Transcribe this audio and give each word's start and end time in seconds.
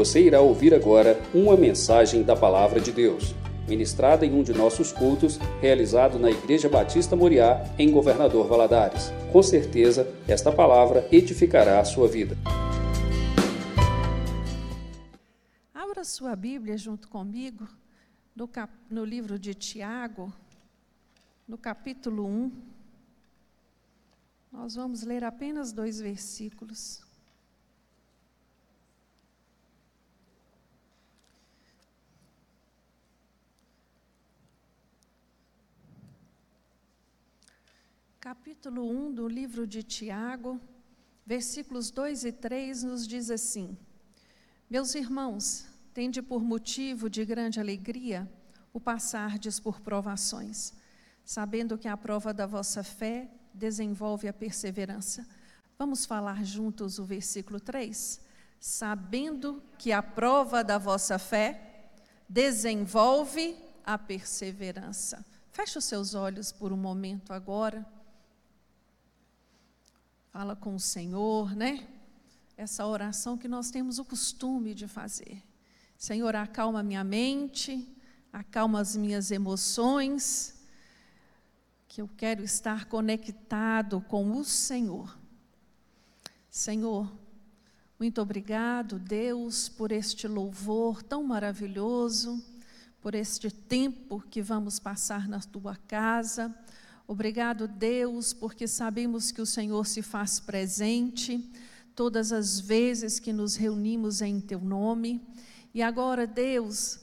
Você 0.00 0.22
irá 0.22 0.40
ouvir 0.40 0.72
agora 0.72 1.20
uma 1.34 1.58
mensagem 1.58 2.22
da 2.22 2.34
Palavra 2.34 2.80
de 2.80 2.90
Deus, 2.90 3.34
ministrada 3.68 4.24
em 4.24 4.32
um 4.32 4.42
de 4.42 4.54
nossos 4.54 4.92
cultos, 4.92 5.36
realizado 5.60 6.18
na 6.18 6.30
Igreja 6.30 6.70
Batista 6.70 7.14
Moriá, 7.14 7.62
em 7.78 7.90
Governador 7.90 8.48
Valadares. 8.48 9.12
Com 9.30 9.42
certeza, 9.42 10.10
esta 10.26 10.50
palavra 10.50 11.06
edificará 11.12 11.78
a 11.80 11.84
sua 11.84 12.08
vida. 12.08 12.34
Abra 15.74 16.02
sua 16.02 16.34
Bíblia 16.34 16.78
junto 16.78 17.06
comigo 17.06 17.68
no, 18.34 18.48
cap... 18.48 18.72
no 18.88 19.04
livro 19.04 19.38
de 19.38 19.52
Tiago, 19.52 20.32
no 21.46 21.58
capítulo 21.58 22.26
1. 22.26 22.52
Nós 24.50 24.76
vamos 24.76 25.02
ler 25.02 25.22
apenas 25.24 25.72
dois 25.72 26.00
versículos. 26.00 27.09
Capítulo 38.20 38.86
1 38.86 39.14
do 39.14 39.26
livro 39.26 39.66
de 39.66 39.82
Tiago, 39.82 40.60
versículos 41.24 41.90
2 41.90 42.26
e 42.26 42.32
3 42.32 42.82
nos 42.82 43.08
diz 43.08 43.30
assim: 43.30 43.74
Meus 44.68 44.94
irmãos, 44.94 45.64
tende 45.94 46.20
por 46.20 46.42
motivo 46.42 47.08
de 47.08 47.24
grande 47.24 47.58
alegria 47.58 48.30
o 48.74 48.78
passardes 48.78 49.58
por 49.58 49.80
provações, 49.80 50.74
sabendo 51.24 51.78
que 51.78 51.88
a 51.88 51.96
prova 51.96 52.34
da 52.34 52.46
vossa 52.46 52.84
fé 52.84 53.26
desenvolve 53.54 54.28
a 54.28 54.34
perseverança. 54.34 55.26
Vamos 55.78 56.04
falar 56.04 56.44
juntos 56.44 56.98
o 56.98 57.04
versículo 57.04 57.58
3? 57.58 58.20
Sabendo 58.60 59.62
que 59.78 59.92
a 59.92 60.02
prova 60.02 60.62
da 60.62 60.76
vossa 60.76 61.18
fé 61.18 61.88
desenvolve 62.28 63.56
a 63.82 63.96
perseverança. 63.96 65.24
Feche 65.50 65.78
os 65.78 65.86
seus 65.86 66.14
olhos 66.14 66.52
por 66.52 66.70
um 66.70 66.76
momento 66.76 67.32
agora 67.32 67.98
fala 70.32 70.54
com 70.54 70.76
o 70.76 70.80
Senhor, 70.80 71.56
né? 71.56 71.88
Essa 72.56 72.86
oração 72.86 73.36
que 73.36 73.48
nós 73.48 73.70
temos 73.70 73.98
o 73.98 74.04
costume 74.04 74.74
de 74.74 74.86
fazer. 74.86 75.42
Senhor, 75.98 76.36
acalma 76.36 76.84
minha 76.84 77.02
mente, 77.02 77.86
acalma 78.32 78.80
as 78.80 78.94
minhas 78.94 79.32
emoções, 79.32 80.56
que 81.88 82.00
eu 82.00 82.08
quero 82.16 82.44
estar 82.44 82.84
conectado 82.84 84.00
com 84.02 84.36
o 84.36 84.44
Senhor. 84.44 85.18
Senhor, 86.48 87.12
muito 87.98 88.22
obrigado, 88.22 89.00
Deus, 89.00 89.68
por 89.68 89.90
este 89.90 90.28
louvor 90.28 91.02
tão 91.02 91.24
maravilhoso, 91.24 92.40
por 93.02 93.16
este 93.16 93.50
tempo 93.50 94.22
que 94.30 94.40
vamos 94.40 94.78
passar 94.78 95.28
na 95.28 95.40
tua 95.40 95.74
casa 95.88 96.54
Obrigado, 97.10 97.66
Deus, 97.66 98.32
porque 98.32 98.68
sabemos 98.68 99.32
que 99.32 99.42
o 99.42 99.46
Senhor 99.46 99.84
se 99.84 100.00
faz 100.00 100.38
presente 100.38 101.44
todas 101.92 102.30
as 102.30 102.60
vezes 102.60 103.18
que 103.18 103.32
nos 103.32 103.56
reunimos 103.56 104.22
em 104.22 104.40
Teu 104.40 104.60
nome. 104.60 105.20
E 105.74 105.82
agora, 105.82 106.24
Deus, 106.24 107.00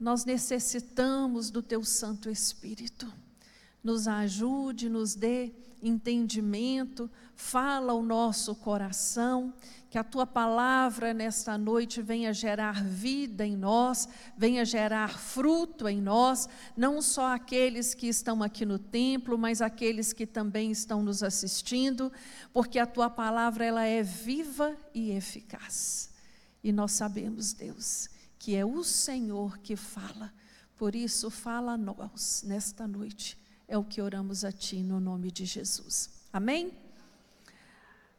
nós 0.00 0.24
necessitamos 0.24 1.48
do 1.48 1.62
Teu 1.62 1.84
Santo 1.84 2.28
Espírito. 2.28 3.06
Nos 3.86 4.08
ajude, 4.08 4.88
nos 4.88 5.14
dê 5.14 5.52
entendimento, 5.80 7.08
fala 7.36 7.92
o 7.92 8.02
nosso 8.02 8.52
coração, 8.56 9.54
que 9.88 9.96
a 9.96 10.02
tua 10.02 10.26
palavra 10.26 11.14
nesta 11.14 11.56
noite 11.56 12.02
venha 12.02 12.34
gerar 12.34 12.82
vida 12.82 13.46
em 13.46 13.56
nós, 13.56 14.08
venha 14.36 14.64
gerar 14.64 15.20
fruto 15.20 15.88
em 15.88 16.02
nós, 16.02 16.48
não 16.76 17.00
só 17.00 17.32
aqueles 17.32 17.94
que 17.94 18.08
estão 18.08 18.42
aqui 18.42 18.66
no 18.66 18.76
templo, 18.76 19.38
mas 19.38 19.62
aqueles 19.62 20.12
que 20.12 20.26
também 20.26 20.72
estão 20.72 21.00
nos 21.00 21.22
assistindo, 21.22 22.12
porque 22.52 22.80
a 22.80 22.86
tua 22.86 23.08
palavra 23.08 23.64
ela 23.64 23.84
é 23.84 24.02
viva 24.02 24.76
e 24.92 25.12
eficaz. 25.12 26.10
E 26.60 26.72
nós 26.72 26.90
sabemos, 26.90 27.52
Deus, 27.52 28.08
que 28.36 28.56
é 28.56 28.64
o 28.64 28.82
Senhor 28.82 29.58
que 29.58 29.76
fala. 29.76 30.34
Por 30.76 30.96
isso, 30.96 31.30
fala 31.30 31.74
a 31.74 31.78
nós 31.78 32.42
nesta 32.44 32.88
noite. 32.88 33.45
É 33.68 33.76
o 33.76 33.84
que 33.84 34.00
oramos 34.00 34.44
a 34.44 34.52
Ti 34.52 34.82
no 34.82 35.00
nome 35.00 35.30
de 35.30 35.44
Jesus. 35.44 36.10
Amém? 36.32 36.72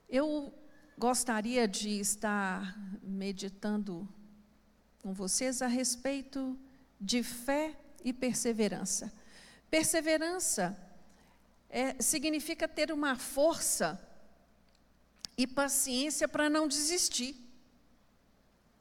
Eu 0.09 0.53
gostaria 0.97 1.67
de 1.67 1.99
estar 1.99 2.77
meditando 3.01 4.07
com 5.01 5.13
vocês 5.13 5.61
a 5.61 5.67
respeito 5.67 6.57
de 6.99 7.23
fé 7.23 7.77
e 8.03 8.11
perseverança. 8.11 9.13
Perseverança 9.69 10.77
é, 11.69 12.01
significa 12.01 12.67
ter 12.67 12.91
uma 12.91 13.15
força 13.15 14.01
e 15.37 15.45
paciência 15.45 16.27
para 16.27 16.49
não 16.49 16.67
desistir. 16.67 17.35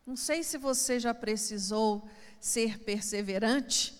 Não 0.06 0.16
sei 0.16 0.42
se 0.42 0.56
você 0.56 0.98
já 0.98 1.12
precisou 1.12 2.08
ser 2.40 2.78
perseverante, 2.78 3.94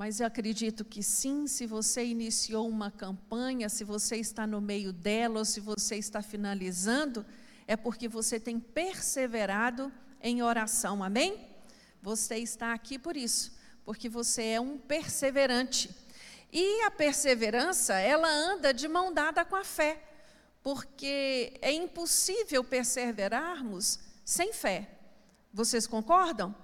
mas 0.00 0.18
eu 0.18 0.26
acredito 0.26 0.82
que 0.82 1.02
sim, 1.02 1.46
se 1.46 1.66
você 1.66 2.02
iniciou 2.02 2.66
uma 2.66 2.90
campanha, 2.90 3.68
se 3.68 3.84
você 3.84 4.16
está 4.16 4.46
no 4.46 4.58
meio 4.58 4.94
dela 4.94 5.40
ou 5.40 5.44
se 5.44 5.60
você 5.60 5.96
está 5.96 6.22
finalizando, 6.22 7.22
é 7.66 7.76
porque 7.76 8.08
você 8.08 8.40
tem 8.40 8.58
perseverado 8.58 9.92
em 10.22 10.42
oração, 10.42 11.04
amém? 11.04 11.46
Você 12.00 12.38
está 12.38 12.72
aqui 12.72 12.98
por 12.98 13.14
isso, 13.14 13.52
porque 13.84 14.08
você 14.08 14.42
é 14.42 14.58
um 14.58 14.78
perseverante. 14.78 15.94
E 16.50 16.80
a 16.84 16.90
perseverança, 16.90 17.92
ela 17.92 18.26
anda 18.26 18.72
de 18.72 18.88
mão 18.88 19.12
dada 19.12 19.44
com 19.44 19.54
a 19.54 19.64
fé, 19.64 20.02
porque 20.62 21.58
é 21.60 21.72
impossível 21.72 22.64
perseverarmos 22.64 24.00
sem 24.24 24.50
fé. 24.50 24.88
Vocês 25.52 25.86
concordam? 25.86 26.54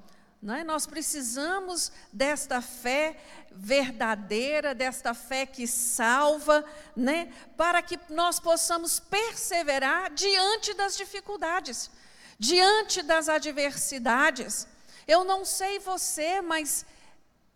É? 0.54 0.62
Nós 0.62 0.86
precisamos 0.86 1.90
desta 2.12 2.60
fé 2.60 3.16
verdadeira, 3.50 4.74
desta 4.74 5.12
fé 5.12 5.44
que 5.44 5.66
salva, 5.66 6.64
né? 6.94 7.32
para 7.56 7.82
que 7.82 7.98
nós 8.10 8.38
possamos 8.38 9.00
perseverar 9.00 10.12
diante 10.12 10.72
das 10.74 10.96
dificuldades, 10.96 11.90
diante 12.38 13.02
das 13.02 13.28
adversidades. 13.28 14.68
Eu 15.08 15.24
não 15.24 15.44
sei 15.44 15.78
você, 15.78 16.40
mas 16.40 16.86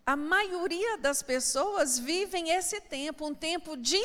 a 0.05 0.17
maioria 0.17 0.99
das 0.99 1.23
pessoas 1.23 1.99
vivem 1.99 2.51
esse 2.51 2.81
tempo, 2.81 3.27
um 3.27 3.35
tempo 3.35 3.77
de 3.77 4.03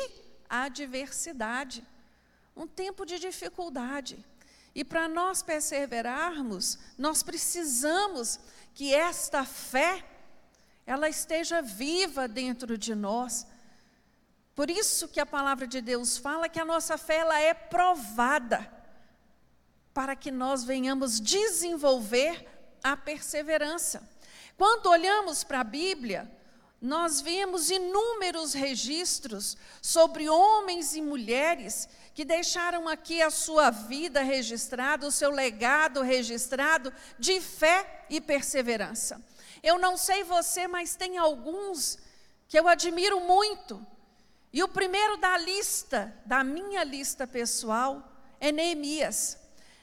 adversidade, 0.48 1.84
um 2.54 2.66
tempo 2.66 3.04
de 3.04 3.18
dificuldade. 3.18 4.24
E 4.76 4.84
para 4.84 5.08
nós 5.08 5.42
perseverarmos, 5.42 6.78
nós 6.98 7.22
precisamos 7.22 8.38
que 8.76 8.92
esta 8.94 9.42
fé 9.42 10.04
ela 10.86 11.08
esteja 11.08 11.62
viva 11.62 12.28
dentro 12.28 12.76
de 12.76 12.94
nós. 12.94 13.46
Por 14.54 14.68
isso 14.70 15.08
que 15.08 15.18
a 15.18 15.24
palavra 15.24 15.66
de 15.66 15.80
Deus 15.80 16.18
fala 16.18 16.46
que 16.46 16.60
a 16.60 16.64
nossa 16.64 16.98
fé 16.98 17.16
ela 17.16 17.40
é 17.40 17.54
provada 17.54 18.70
para 19.94 20.14
que 20.14 20.30
nós 20.30 20.62
venhamos 20.62 21.18
desenvolver 21.18 22.46
a 22.84 22.94
perseverança. 22.94 24.06
Quando 24.58 24.90
olhamos 24.90 25.42
para 25.42 25.60
a 25.60 25.64
Bíblia, 25.64 26.30
nós 26.80 27.20
vemos 27.20 27.70
inúmeros 27.70 28.52
registros 28.52 29.56
sobre 29.80 30.28
homens 30.28 30.94
e 30.94 31.00
mulheres 31.00 31.88
que 32.14 32.24
deixaram 32.24 32.86
aqui 32.88 33.22
a 33.22 33.30
sua 33.30 33.70
vida 33.70 34.22
registrada, 34.22 35.06
o 35.06 35.12
seu 35.12 35.30
legado 35.30 36.02
registrado 36.02 36.92
de 37.18 37.40
fé 37.40 38.04
e 38.10 38.20
perseverança. 38.20 39.22
Eu 39.62 39.78
não 39.78 39.96
sei 39.96 40.22
você, 40.22 40.68
mas 40.68 40.94
tem 40.94 41.18
alguns 41.18 41.98
que 42.46 42.58
eu 42.58 42.68
admiro 42.68 43.20
muito. 43.20 43.84
E 44.52 44.62
o 44.62 44.68
primeiro 44.68 45.16
da 45.16 45.36
lista, 45.38 46.14
da 46.24 46.44
minha 46.44 46.84
lista 46.84 47.26
pessoal, 47.26 48.02
é 48.38 48.52
Neemias. 48.52 49.38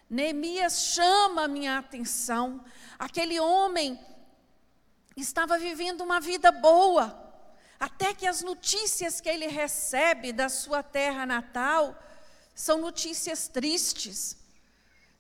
Neemias 0.10 0.94
chama 0.94 1.44
a 1.44 1.48
minha 1.48 1.78
atenção. 1.78 2.64
Aquele 2.98 3.40
homem 3.40 4.00
estava 5.22 5.58
vivendo 5.58 6.02
uma 6.02 6.20
vida 6.20 6.52
boa, 6.52 7.20
até 7.80 8.14
que 8.14 8.26
as 8.26 8.42
notícias 8.42 9.20
que 9.20 9.30
ele 9.30 9.48
recebe 9.48 10.32
da 10.32 10.50
sua 10.50 10.82
terra 10.82 11.26
natal 11.26 11.98
são 12.56 12.80
notícias 12.80 13.48
tristes, 13.48 14.38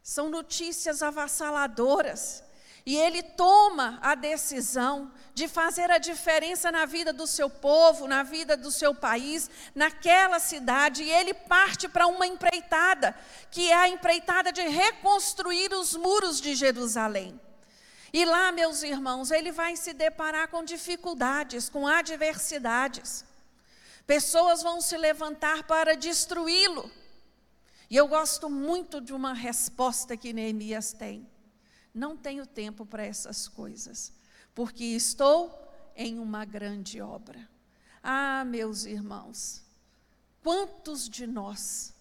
são 0.01 0.29
notícias 0.29 1.01
avassaladoras. 1.01 2.43
E 2.85 2.97
ele 2.97 3.23
toma 3.23 3.97
a 4.01 4.13
decisão 4.13 5.09
de 5.33 5.47
fazer 5.47 5.89
a 5.89 5.97
diferença 5.97 6.69
na 6.69 6.85
vida 6.85 7.13
do 7.13 7.25
seu 7.25 7.49
povo, 7.49 8.07
na 8.07 8.23
vida 8.23 8.57
do 8.57 8.69
seu 8.71 8.93
país, 8.93 9.49
naquela 9.73 10.37
cidade, 10.37 11.01
e 11.03 11.09
ele 11.09 11.33
parte 11.33 11.87
para 11.87 12.07
uma 12.07 12.27
empreitada, 12.27 13.15
que 13.49 13.71
é 13.71 13.75
a 13.75 13.87
empreitada 13.87 14.51
de 14.51 14.61
reconstruir 14.61 15.73
os 15.73 15.95
muros 15.95 16.41
de 16.41 16.55
Jerusalém. 16.55 17.39
E 18.13 18.25
lá, 18.25 18.51
meus 18.51 18.83
irmãos, 18.83 19.31
ele 19.31 19.51
vai 19.51 19.75
se 19.75 19.91
deparar 19.91 20.47
com 20.47 20.63
dificuldades, 20.63 21.67
com 21.67 21.87
adversidades. 21.87 23.25
Pessoas 24.05 24.61
vão 24.61 24.79
se 24.79 24.95
levantar 24.95 25.63
para 25.63 25.95
destruí-lo. 25.95 26.91
E 27.89 27.95
eu 27.95 28.07
gosto 28.07 28.51
muito 28.51 29.01
de 29.01 29.13
uma 29.13 29.33
resposta 29.33 30.15
que 30.15 30.31
Neemias 30.31 30.93
tem. 30.93 31.27
Não 31.91 32.15
tenho 32.15 32.45
tempo 32.45 32.85
para 32.85 33.03
essas 33.03 33.47
coisas, 33.47 34.13
porque 34.53 34.83
estou 34.83 35.51
em 35.95 36.19
uma 36.19 36.45
grande 36.45 37.01
obra. 37.01 37.49
Ah, 38.01 38.45
meus 38.45 38.85
irmãos, 38.85 39.63
quantos 40.43 41.09
de 41.09 41.25
nós 41.25 41.93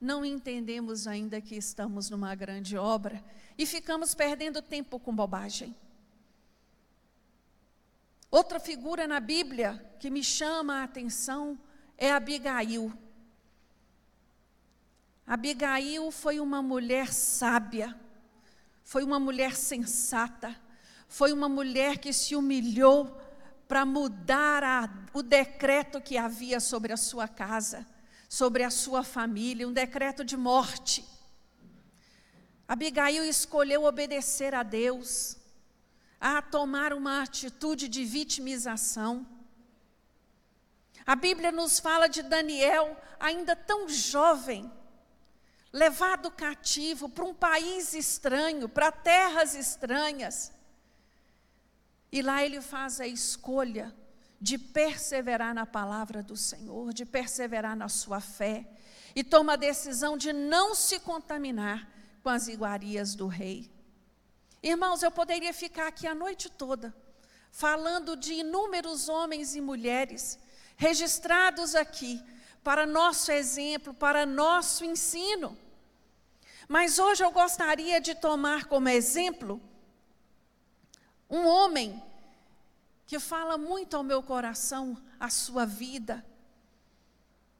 não 0.00 0.24
entendemos 0.24 1.06
ainda 1.06 1.40
que 1.40 1.56
estamos 1.56 2.10
numa 2.10 2.34
grande 2.34 2.76
obra 2.76 3.22
e 3.58 3.64
ficamos 3.64 4.14
perdendo 4.14 4.60
tempo 4.60 4.98
com 4.98 5.14
bobagem? 5.14 5.74
Outra 8.30 8.60
figura 8.60 9.06
na 9.06 9.20
Bíblia 9.20 9.96
que 9.98 10.10
me 10.10 10.22
chama 10.22 10.80
a 10.80 10.84
atenção 10.84 11.58
é 11.96 12.12
Abigail. 12.12 12.92
Abigail 15.26 16.10
foi 16.10 16.38
uma 16.38 16.60
mulher 16.60 17.12
sábia, 17.12 17.98
foi 18.84 19.02
uma 19.02 19.18
mulher 19.18 19.56
sensata, 19.56 20.54
foi 21.08 21.32
uma 21.32 21.48
mulher 21.48 21.98
que 21.98 22.12
se 22.12 22.36
humilhou 22.36 23.20
para 23.66 23.84
mudar 23.84 24.62
a, 24.62 24.88
o 25.12 25.22
decreto 25.22 26.00
que 26.00 26.16
havia 26.16 26.60
sobre 26.60 26.92
a 26.92 26.96
sua 26.96 27.26
casa, 27.26 27.86
sobre 28.28 28.62
a 28.62 28.70
sua 28.70 29.02
família, 29.02 29.66
um 29.66 29.72
decreto 29.72 30.24
de 30.24 30.36
morte. 30.36 31.04
Abigail 32.68 33.24
escolheu 33.24 33.84
obedecer 33.84 34.54
a 34.54 34.62
Deus, 34.62 35.36
a 36.20 36.42
tomar 36.42 36.92
uma 36.92 37.22
atitude 37.22 37.88
de 37.88 38.04
vitimização. 38.04 39.26
A 41.06 41.14
Bíblia 41.14 41.52
nos 41.52 41.78
fala 41.78 42.08
de 42.08 42.22
Daniel, 42.22 43.00
ainda 43.20 43.54
tão 43.54 43.88
jovem, 43.88 44.70
levado 45.72 46.30
cativo 46.30 47.08
para 47.08 47.24
um 47.24 47.34
país 47.34 47.94
estranho, 47.94 48.68
para 48.68 48.90
terras 48.90 49.54
estranhas. 49.54 50.52
E 52.10 52.20
lá 52.22 52.44
ele 52.44 52.60
faz 52.60 53.00
a 53.00 53.06
escolha 53.06 53.94
de 54.40 54.58
perseverar 54.58 55.54
na 55.54 55.64
palavra 55.64 56.20
do 56.20 56.36
Senhor, 56.36 56.92
de 56.92 57.04
perseverar 57.04 57.76
na 57.76 57.88
sua 57.88 58.20
fé, 58.20 58.68
e 59.14 59.22
toma 59.22 59.52
a 59.52 59.56
decisão 59.56 60.16
de 60.16 60.32
não 60.32 60.74
se 60.74 60.98
contaminar 60.98 61.95
com 62.26 62.30
as 62.30 62.48
iguarias 62.48 63.14
do 63.14 63.28
rei. 63.28 63.70
Irmãos, 64.60 65.00
eu 65.00 65.12
poderia 65.12 65.54
ficar 65.54 65.86
aqui 65.86 66.08
a 66.08 66.14
noite 66.14 66.50
toda, 66.50 66.92
falando 67.52 68.16
de 68.16 68.32
inúmeros 68.34 69.08
homens 69.08 69.54
e 69.54 69.60
mulheres 69.60 70.36
registrados 70.76 71.76
aqui, 71.76 72.20
para 72.64 72.84
nosso 72.84 73.30
exemplo, 73.30 73.94
para 73.94 74.26
nosso 74.26 74.84
ensino. 74.84 75.56
Mas 76.66 76.98
hoje 76.98 77.22
eu 77.22 77.30
gostaria 77.30 78.00
de 78.00 78.12
tomar 78.12 78.64
como 78.64 78.88
exemplo 78.88 79.62
um 81.30 81.46
homem 81.46 82.02
que 83.06 83.20
fala 83.20 83.56
muito 83.56 83.96
ao 83.96 84.02
meu 84.02 84.20
coração, 84.20 85.00
a 85.20 85.30
sua 85.30 85.64
vida, 85.64 86.26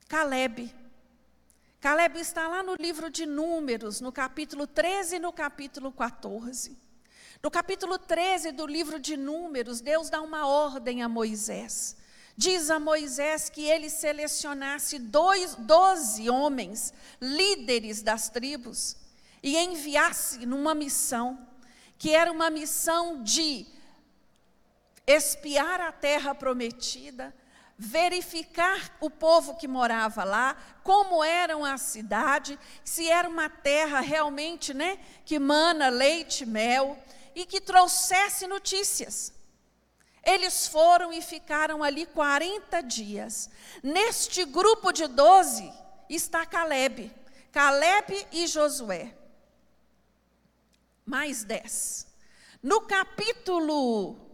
Caleb. 0.09 0.75
Caleb 1.81 2.19
está 2.19 2.49
lá 2.49 2.63
no 2.63 2.75
livro 2.75 3.11
de 3.11 3.27
Números, 3.27 4.01
no 4.01 4.11
capítulo 4.11 4.67
13 4.67 5.17
e 5.17 5.19
no 5.19 5.33
capítulo 5.33 5.93
14. 5.93 6.77
No 7.43 7.51
capítulo 7.51 7.99
13 7.99 8.53
do 8.53 8.67
livro 8.67 8.99
de 8.99 9.17
Números, 9.17 9.81
Deus 9.81 10.09
dá 10.09 10.23
uma 10.23 10.47
ordem 10.47 11.03
a 11.03 11.09
Moisés. 11.09 11.97
Diz 12.37 12.71
a 12.71 12.81
Moisés 12.81 13.49
que 13.49 13.63
ele 13.63 13.91
selecionasse 13.91 14.99
dois, 14.99 15.55
doze 15.55 16.29
homens, 16.31 16.93
líderes 17.21 18.03
das 18.03 18.29
tribos, 18.29 18.97
e 19.43 19.57
enviasse 19.57 20.45
numa 20.45 20.75
missão, 20.75 21.47
que 21.99 22.11
era 22.15 22.33
uma 22.33 22.51
missão 22.51 23.23
de 23.23 23.67
espiar 25.07 25.81
a 25.81 25.93
terra 25.93 26.35
prometida, 26.35 27.35
verificar 27.79 28.97
o 29.01 29.11
povo 29.11 29.57
que 29.57 29.69
morava 29.69 30.25
lá, 30.25 30.57
como 30.83 31.23
eram 31.23 31.65
a 31.65 31.77
cidade, 31.77 32.59
se 32.85 33.09
era 33.09 33.29
uma 33.29 33.51
terra 33.51 34.01
realmente, 34.01 34.73
né, 34.73 34.99
que 35.25 35.39
mana 35.39 35.89
leite 35.89 36.45
e 36.45 36.47
mel 36.47 36.99
e 37.35 37.45
que 37.45 37.61
trouxesse 37.61 38.47
notícias. 38.47 39.33
Eles 40.25 40.67
foram 40.67 41.13
e 41.13 41.23
ficaram 41.23 41.85
ali 41.85 42.05
40 42.07 42.81
dias. 42.83 43.49
Neste 43.83 44.45
grupo 44.45 44.91
de 44.91 45.07
12 45.07 45.73
está 46.09 46.45
Caleb. 46.45 47.15
Caleb 47.53 48.27
e 48.33 48.47
Josué. 48.47 49.17
Mais 51.05 51.45
10. 51.45 52.09
No 52.61 52.81
capítulo, 52.81 54.26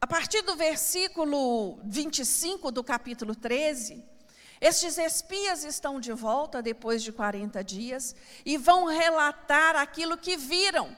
a 0.00 0.06
partir 0.06 0.42
do 0.42 0.54
versículo 0.54 1.78
25 1.84 2.70
do 2.70 2.84
capítulo 2.84 3.34
13, 3.34 4.04
estes 4.60 4.96
espias 4.98 5.64
estão 5.64 6.00
de 6.00 6.12
volta 6.12 6.62
depois 6.62 7.02
de 7.02 7.12
40 7.12 7.62
dias 7.64 8.14
e 8.44 8.56
vão 8.56 8.86
relatar 8.86 9.76
aquilo 9.76 10.16
que 10.16 10.36
viram 10.36 10.96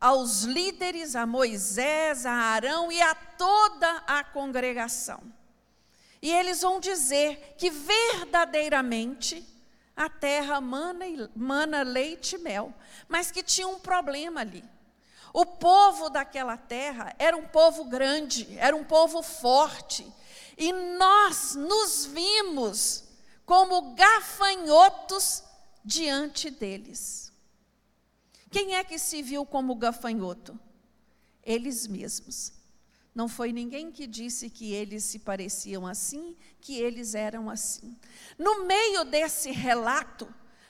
aos 0.00 0.42
líderes, 0.42 1.16
a 1.16 1.26
Moisés, 1.26 2.24
a 2.24 2.32
Arão 2.32 2.90
e 2.90 3.00
a 3.00 3.14
toda 3.14 3.96
a 4.06 4.24
congregação. 4.24 5.20
E 6.22 6.30
eles 6.30 6.62
vão 6.62 6.80
dizer 6.80 7.54
que 7.58 7.70
verdadeiramente 7.70 9.46
a 9.96 10.08
terra 10.08 10.60
mana, 10.60 11.04
mana 11.34 11.82
leite 11.82 12.36
e 12.36 12.38
mel, 12.38 12.72
mas 13.08 13.30
que 13.30 13.42
tinha 13.42 13.66
um 13.66 13.78
problema 13.78 14.40
ali. 14.40 14.64
O 15.38 15.46
povo 15.46 16.10
daquela 16.10 16.56
terra 16.56 17.14
era 17.16 17.36
um 17.36 17.46
povo 17.46 17.84
grande, 17.84 18.58
era 18.58 18.74
um 18.74 18.82
povo 18.82 19.22
forte, 19.22 20.04
e 20.56 20.72
nós 20.72 21.54
nos 21.54 22.06
vimos 22.06 23.04
como 23.46 23.94
gafanhotos 23.94 25.44
diante 25.84 26.50
deles. 26.50 27.32
Quem 28.50 28.74
é 28.74 28.82
que 28.82 28.98
se 28.98 29.22
viu 29.22 29.46
como 29.46 29.76
gafanhoto? 29.76 30.58
Eles 31.44 31.86
mesmos. 31.86 32.52
Não 33.14 33.28
foi 33.28 33.52
ninguém 33.52 33.92
que 33.92 34.08
disse 34.08 34.50
que 34.50 34.72
eles 34.72 35.04
se 35.04 35.20
pareciam 35.20 35.86
assim, 35.86 36.36
que 36.60 36.80
eles 36.80 37.14
eram 37.14 37.48
assim. 37.48 37.96
No 38.36 38.64
meio 38.64 39.04
desse 39.04 39.52
relato, 39.52 40.26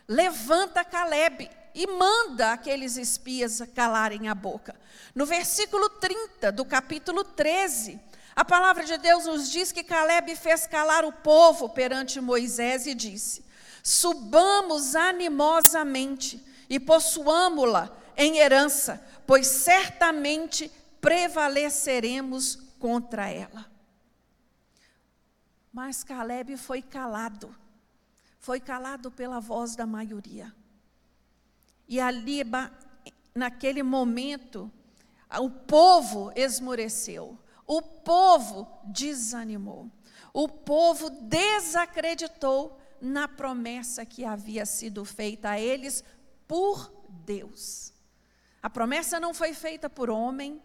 levanta 0.07 0.85
Caleb 0.85 1.49
e 1.79 1.87
manda 1.87 2.53
aqueles 2.53 2.97
espias 2.97 3.63
calarem 3.73 4.27
a 4.27 4.35
boca. 4.35 4.75
No 5.15 5.25
versículo 5.25 5.89
30 5.89 6.51
do 6.51 6.65
capítulo 6.65 7.23
13, 7.23 8.01
a 8.35 8.45
palavra 8.45 8.83
de 8.85 8.99
Deus 8.99 9.27
nos 9.27 9.49
diz 9.49 9.71
que 9.71 9.85
Caleb 9.85 10.35
fez 10.35 10.67
calar 10.67 11.05
o 11.05 11.13
povo 11.13 11.69
perante 11.69 12.21
Moisés 12.21 12.85
e 12.85 12.97
disse: 12.97 13.45
Subamos 13.81 14.97
animosamente 14.97 16.45
e 16.69 16.81
possuamo-la 16.81 17.97
em 18.17 18.39
herança, 18.39 19.01
pois 19.25 19.47
certamente 19.47 20.73
prevaleceremos 21.01 22.57
contra 22.81 23.29
ela. 23.29 23.71
Mas 25.73 26.03
Caleb 26.03 26.57
foi 26.57 26.83
calado, 26.83 27.55
foi 28.41 28.59
calado 28.59 29.13
pela 29.13 29.39
voz 29.39 29.77
da 29.77 29.87
maioria. 29.87 30.53
E 31.89 31.99
ali, 31.99 32.43
naquele 33.35 33.83
momento, 33.83 34.71
o 35.41 35.49
povo 35.49 36.31
esmoreceu, 36.37 37.39
o 37.67 37.81
povo 37.81 38.69
desanimou, 38.85 39.91
o 40.33 40.49
povo 40.49 41.09
desacreditou 41.11 42.79
na 43.01 43.27
promessa 43.27 44.05
que 44.05 44.25
havia 44.25 44.67
sido 44.67 45.05
feita 45.05 45.51
a 45.51 45.61
eles 45.61 46.05
por 46.47 46.93
Deus. 47.09 47.93
A 48.63 48.69
promessa 48.69 49.21
não 49.21 49.33
foi 49.33 49.55
feita 49.55 49.89
por 49.89 50.11
homem, 50.11 50.61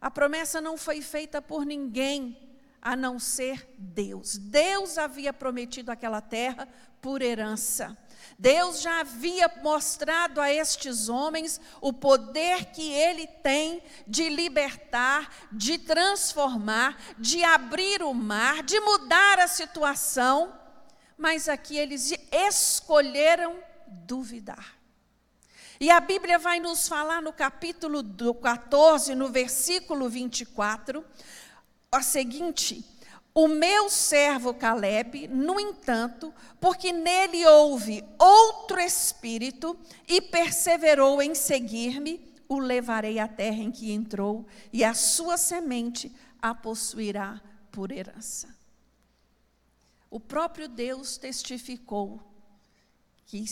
a 0.00 0.10
promessa 0.10 0.60
não 0.60 0.76
foi 0.76 1.02
feita 1.02 1.42
por 1.42 1.64
ninguém 1.64 2.50
a 2.80 2.96
não 2.96 3.18
ser 3.18 3.68
Deus. 3.78 4.36
Deus 4.36 4.98
havia 4.98 5.32
prometido 5.32 5.90
aquela 5.90 6.20
terra 6.20 6.66
por 7.00 7.22
herança. 7.22 7.96
Deus 8.38 8.80
já 8.80 9.00
havia 9.00 9.50
mostrado 9.62 10.40
a 10.40 10.52
estes 10.52 11.08
homens 11.08 11.60
o 11.80 11.92
poder 11.92 12.66
que 12.66 12.92
ele 12.92 13.26
tem 13.26 13.82
de 14.06 14.28
libertar, 14.28 15.48
de 15.52 15.78
transformar, 15.78 16.98
de 17.18 17.44
abrir 17.44 18.02
o 18.02 18.14
mar, 18.14 18.62
de 18.62 18.80
mudar 18.80 19.38
a 19.38 19.48
situação, 19.48 20.58
mas 21.16 21.48
aqui 21.48 21.76
eles 21.76 22.12
escolheram 22.32 23.58
duvidar. 23.86 24.80
E 25.78 25.90
a 25.90 25.98
Bíblia 25.98 26.38
vai 26.38 26.60
nos 26.60 26.86
falar 26.86 27.22
no 27.22 27.32
capítulo 27.32 28.02
14, 28.34 29.14
no 29.14 29.28
versículo 29.28 30.10
24, 30.10 31.04
a 31.90 32.02
seguinte: 32.02 32.84
O 33.40 33.48
meu 33.48 33.88
servo 33.88 34.52
Caleb, 34.52 35.26
no 35.28 35.58
entanto, 35.58 36.30
porque 36.60 36.92
nele 36.92 37.46
houve 37.46 38.04
outro 38.18 38.78
espírito 38.78 39.78
e 40.06 40.20
perseverou 40.20 41.22
em 41.22 41.34
seguir-me, 41.34 42.20
o 42.46 42.58
levarei 42.58 43.18
à 43.18 43.26
terra 43.26 43.62
em 43.62 43.70
que 43.70 43.92
entrou, 43.92 44.46
e 44.70 44.84
a 44.84 44.92
sua 44.92 45.38
semente 45.38 46.14
a 46.38 46.54
possuirá 46.54 47.40
por 47.72 47.90
herança. 47.90 48.54
O 50.10 50.20
próprio 50.20 50.68
Deus 50.68 51.16
testificou 51.16 52.20
que 53.24 53.42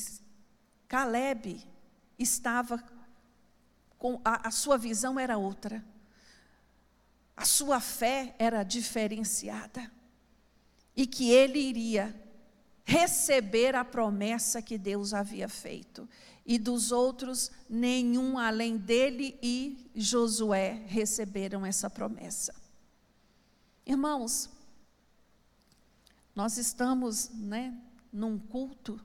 Caleb 0.86 1.66
estava 2.18 2.84
com 3.96 4.20
a, 4.22 4.48
a 4.48 4.50
sua 4.50 4.76
visão 4.76 5.18
era 5.18 5.38
outra. 5.38 5.82
A 7.38 7.44
sua 7.44 7.78
fé 7.78 8.34
era 8.36 8.64
diferenciada. 8.64 9.88
E 10.96 11.06
que 11.06 11.30
ele 11.30 11.60
iria 11.60 12.12
receber 12.84 13.76
a 13.76 13.84
promessa 13.84 14.60
que 14.60 14.76
Deus 14.76 15.14
havia 15.14 15.48
feito. 15.48 16.08
E 16.44 16.58
dos 16.58 16.90
outros, 16.90 17.52
nenhum 17.70 18.36
além 18.36 18.76
dele 18.76 19.38
e 19.40 19.88
Josué 19.94 20.82
receberam 20.88 21.64
essa 21.64 21.88
promessa. 21.88 22.52
Irmãos, 23.86 24.50
nós 26.34 26.58
estamos 26.58 27.30
né, 27.30 27.72
num 28.12 28.36
culto 28.36 29.00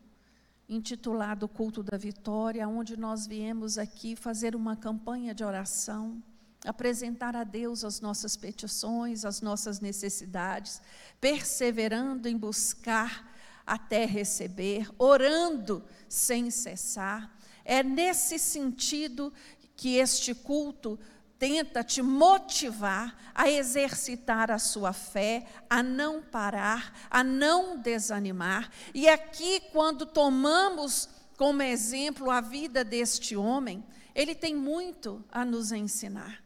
intitulado 0.68 1.48
Culto 1.48 1.84
da 1.84 1.98
Vitória, 1.98 2.68
onde 2.68 2.98
nós 2.98 3.28
viemos 3.28 3.78
aqui 3.78 4.16
fazer 4.16 4.56
uma 4.56 4.75
campanha 4.75 5.36
de 5.36 5.44
oração, 5.44 6.24
apresentar 6.65 7.36
a 7.36 7.43
Deus 7.43 7.84
as 7.84 8.00
nossas 8.00 8.38
petições, 8.38 9.25
as 9.25 9.41
nossas 9.41 9.79
necessidades, 9.79 10.82
perseverando 11.20 12.27
em 12.27 12.38
buscar 12.38 13.32
até 13.65 14.05
receber, 14.05 14.89
orando 14.98 15.84
sem 16.08 16.50
cessar. 16.50 17.36
É 17.65 17.82
nesse 17.82 18.38
sentido 18.38 19.34
que 19.75 19.98
este 19.98 20.34
culto 20.34 21.00
tenta 21.39 21.84
te 21.84 22.01
motivar 22.01 23.17
a 23.36 23.50
exercitar 23.50 24.51
a 24.51 24.60
sua 24.60 24.93
fé, 24.93 25.46
a 25.70 25.82
não 25.82 26.22
parar, 26.22 27.08
a 27.10 27.24
não 27.24 27.77
desanimar. 27.77 28.70
E 28.93 29.10
aqui, 29.10 29.62
quando 29.72 30.05
tomamos 30.05 31.10
como 31.38 31.62
exemplo 31.62 32.29
a 32.29 32.39
vida 32.39 32.84
deste 32.84 33.36
homem, 33.36 33.84
ele 34.13 34.36
tem 34.36 34.55
muito 34.55 35.24
a 35.32 35.43
nos 35.43 35.72
ensinar. 35.72 36.43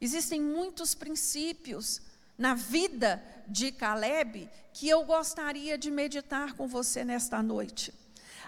Existem 0.00 0.40
muitos 0.40 0.94
princípios 0.94 2.00
na 2.36 2.54
vida 2.54 3.22
de 3.48 3.72
Caleb 3.72 4.48
que 4.72 4.88
eu 4.88 5.04
gostaria 5.04 5.76
de 5.76 5.90
meditar 5.90 6.54
com 6.54 6.68
você 6.68 7.04
nesta 7.04 7.42
noite. 7.42 7.92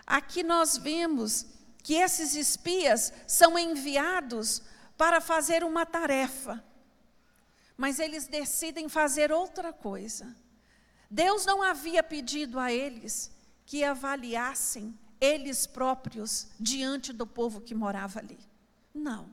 Aqui 0.07 0.43
nós 0.43 0.77
vemos 0.77 1.47
que 1.83 1.95
esses 1.95 2.35
espias 2.35 3.13
são 3.27 3.59
enviados 3.59 4.63
para 4.97 5.21
fazer 5.21 5.65
uma 5.65 5.87
tarefa, 5.87 6.63
mas 7.77 7.99
eles 7.99 8.27
decidem 8.27 8.89
fazer 8.89 9.33
outra 9.33 9.73
coisa. 9.73 10.37
Deus 11.11 11.45
não 11.45 11.63
havia 11.63 12.03
pedido 12.03 12.59
a 12.59 12.73
eles 12.73 13.33
que 13.67 13.83
avaliassem 13.83 14.97
eles 15.21 15.67
próprios 15.67 16.49
diante 16.59 17.13
do 17.13 17.27
povo 17.27 17.61
que 17.61 17.75
morava 17.75 18.21
ali. 18.21 18.39
Não, 18.95 19.29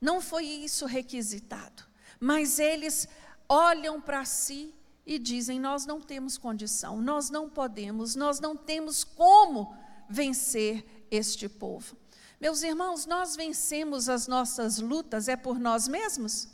não 0.00 0.20
foi 0.20 0.44
isso 0.44 0.86
requisitado. 0.86 1.84
Mas 2.18 2.58
eles 2.58 3.08
olham 3.48 4.00
para 4.00 4.24
si 4.24 4.74
e 5.04 5.18
dizem: 5.18 5.58
Nós 5.60 5.86
não 5.86 6.00
temos 6.00 6.38
condição, 6.38 7.00
nós 7.00 7.30
não 7.30 7.48
podemos, 7.48 8.14
nós 8.14 8.40
não 8.40 8.56
temos 8.56 9.04
como 9.04 9.76
vencer 10.08 11.06
este 11.10 11.48
povo. 11.48 11.96
Meus 12.40 12.62
irmãos, 12.62 13.04
nós 13.04 13.36
vencemos 13.36 14.08
as 14.08 14.26
nossas 14.26 14.78
lutas 14.78 15.28
é 15.28 15.36
por 15.36 15.58
nós 15.58 15.86
mesmos? 15.86 16.48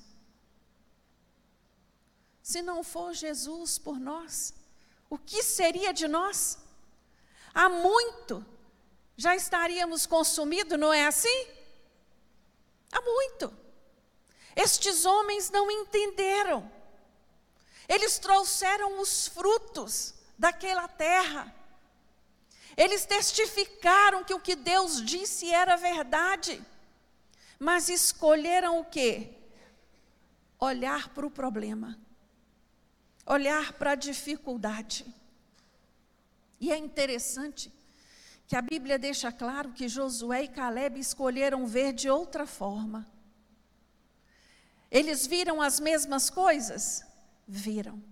Se 2.42 2.62
não 2.62 2.82
for 2.82 3.12
Jesus 3.12 3.78
por 3.78 3.98
nós, 3.98 4.52
o 5.08 5.18
que 5.18 5.42
seria 5.42 5.92
de 5.92 6.08
nós? 6.08 6.58
Há 7.54 7.68
muito 7.68 8.44
já 9.16 9.34
estaríamos 9.34 10.04
consumidos, 10.04 10.78
não 10.78 10.92
é 10.92 11.06
assim? 11.06 11.46
Há 12.96 13.00
muito. 13.02 13.52
Estes 14.54 15.04
homens 15.04 15.50
não 15.50 15.70
entenderam. 15.70 16.70
Eles 17.86 18.18
trouxeram 18.18 19.00
os 19.00 19.28
frutos 19.28 20.14
daquela 20.38 20.88
terra. 20.88 21.54
Eles 22.74 23.04
testificaram 23.04 24.24
que 24.24 24.32
o 24.32 24.40
que 24.40 24.56
Deus 24.56 25.04
disse 25.04 25.50
era 25.52 25.76
verdade, 25.76 26.62
mas 27.58 27.88
escolheram 27.90 28.80
o 28.80 28.84
quê? 28.84 29.30
Olhar 30.58 31.10
para 31.10 31.26
o 31.26 31.30
problema, 31.30 31.98
olhar 33.26 33.74
para 33.74 33.92
a 33.92 33.94
dificuldade. 33.94 35.06
E 36.58 36.72
é 36.72 36.76
interessante 36.76 37.70
que 38.46 38.54
a 38.54 38.62
Bíblia 38.62 38.98
deixa 38.98 39.32
claro 39.32 39.72
que 39.72 39.88
Josué 39.88 40.44
e 40.44 40.48
Caleb 40.48 41.00
escolheram 41.00 41.66
ver 41.66 41.92
de 41.92 42.08
outra 42.08 42.46
forma. 42.46 43.06
Eles 44.90 45.26
viram 45.26 45.60
as 45.60 45.80
mesmas 45.80 46.30
coisas? 46.30 47.04
Viram. 47.46 48.02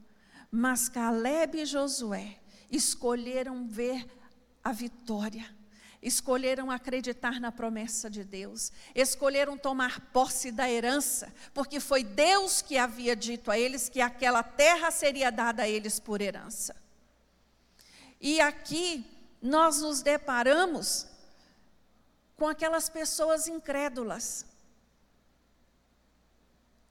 Mas 0.50 0.88
Caleb 0.88 1.58
e 1.58 1.66
Josué 1.66 2.38
escolheram 2.70 3.66
ver 3.66 4.06
a 4.62 4.72
vitória. 4.72 5.48
Escolheram 6.02 6.70
acreditar 6.70 7.40
na 7.40 7.50
promessa 7.50 8.10
de 8.10 8.22
Deus, 8.22 8.70
escolheram 8.94 9.56
tomar 9.56 10.00
posse 10.12 10.52
da 10.52 10.70
herança, 10.70 11.32
porque 11.54 11.80
foi 11.80 12.04
Deus 12.04 12.60
que 12.60 12.76
havia 12.76 13.16
dito 13.16 13.50
a 13.50 13.58
eles 13.58 13.88
que 13.88 14.02
aquela 14.02 14.42
terra 14.42 14.90
seria 14.90 15.32
dada 15.32 15.62
a 15.62 15.68
eles 15.68 15.98
por 15.98 16.20
herança. 16.20 16.76
E 18.20 18.38
aqui 18.38 19.13
nós 19.44 19.80
nos 19.80 20.02
deparamos 20.02 21.06
com 22.36 22.48
aquelas 22.48 22.88
pessoas 22.88 23.46
incrédulas, 23.46 24.44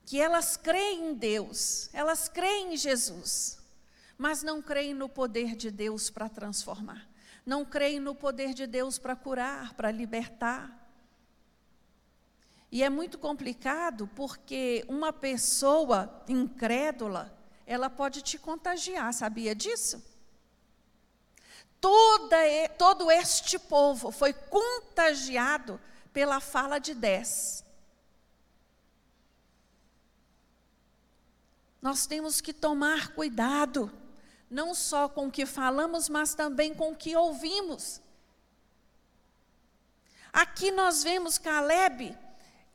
que 0.05 0.22
elas 0.22 0.55
creem 0.55 1.10
em 1.10 1.13
Deus, 1.13 1.89
elas 1.91 2.29
creem 2.29 2.75
em 2.75 2.77
Jesus, 2.77 3.57
mas 4.17 4.41
não 4.41 4.62
creem 4.62 4.93
no 4.93 5.10
poder 5.10 5.55
de 5.55 5.69
Deus 5.69 6.10
para 6.10 6.29
transformar 6.29 7.12
não 7.45 7.65
creem 7.65 8.00
no 8.00 8.15
poder 8.15 8.53
de 8.53 8.65
Deus 8.65 8.98
para 8.98 9.15
curar, 9.15 9.74
para 9.74 9.91
libertar. 9.91 10.79
E 12.72 12.81
é 12.81 12.89
muito 12.89 13.19
complicado 13.19 14.10
porque 14.15 14.83
uma 14.88 15.13
pessoa 15.13 16.24
incrédula, 16.27 17.38
ela 17.67 17.89
pode 17.89 18.22
te 18.22 18.38
contagiar, 18.38 19.13
sabia 19.13 19.53
disso? 19.53 20.12
Toda, 21.83 22.37
todo 22.77 23.11
este 23.11 23.59
povo 23.59 24.09
foi 24.09 24.31
contagiado 24.31 25.81
pela 26.13 26.39
fala 26.39 26.79
de 26.79 26.93
dez. 26.93 27.65
Nós 31.81 32.05
temos 32.05 32.39
que 32.39 32.53
tomar 32.53 33.09
cuidado 33.09 33.91
não 34.49 34.73
só 34.73 35.09
com 35.09 35.27
o 35.27 35.31
que 35.31 35.45
falamos, 35.45 36.07
mas 36.07 36.33
também 36.33 36.73
com 36.73 36.93
o 36.93 36.95
que 36.95 37.17
ouvimos. 37.17 38.01
Aqui 40.31 40.71
nós 40.71 41.03
vemos 41.03 41.37
Caleb, 41.37 42.17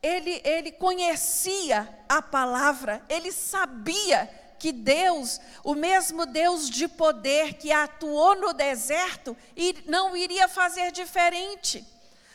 ele, 0.02 0.42
ele 0.44 0.70
conhecia 0.70 2.04
a 2.06 2.20
palavra, 2.20 3.02
ele 3.08 3.32
sabia 3.32 4.47
que 4.58 4.72
Deus, 4.72 5.40
o 5.62 5.74
mesmo 5.74 6.26
Deus 6.26 6.68
de 6.68 6.88
poder 6.88 7.54
que 7.54 7.72
atuou 7.72 8.36
no 8.36 8.52
deserto, 8.52 9.36
não 9.86 10.16
iria 10.16 10.48
fazer 10.48 10.90
diferente 10.92 11.86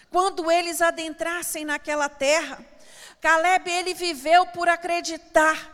quando 0.09 0.51
eles 0.51 0.81
adentrassem 0.81 1.65
naquela 1.65 2.07
terra. 2.07 2.63
Caleb, 3.19 3.69
ele 3.69 3.93
viveu 3.93 4.45
por 4.47 4.69
acreditar 4.69 5.71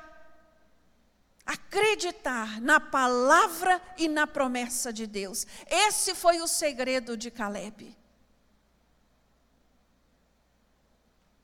acreditar 1.46 2.62
na 2.62 2.80
palavra 2.80 3.82
e 3.98 4.08
na 4.08 4.28
promessa 4.28 4.94
de 4.94 5.08
Deus. 5.08 5.48
Esse 5.68 6.14
foi 6.14 6.42
o 6.42 6.48
segredo 6.48 7.18
de 7.18 7.32
Caleb. 7.32 7.98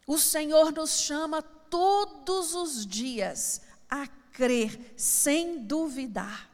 O 0.05 0.19
Senhor 0.19 0.71
nos 0.71 0.99
chama 0.99 1.41
todos 1.41 2.53
os 2.53 2.85
dias 2.85 3.61
a 3.89 4.07
crer, 4.07 4.93
sem 4.97 5.63
duvidar. 5.63 6.49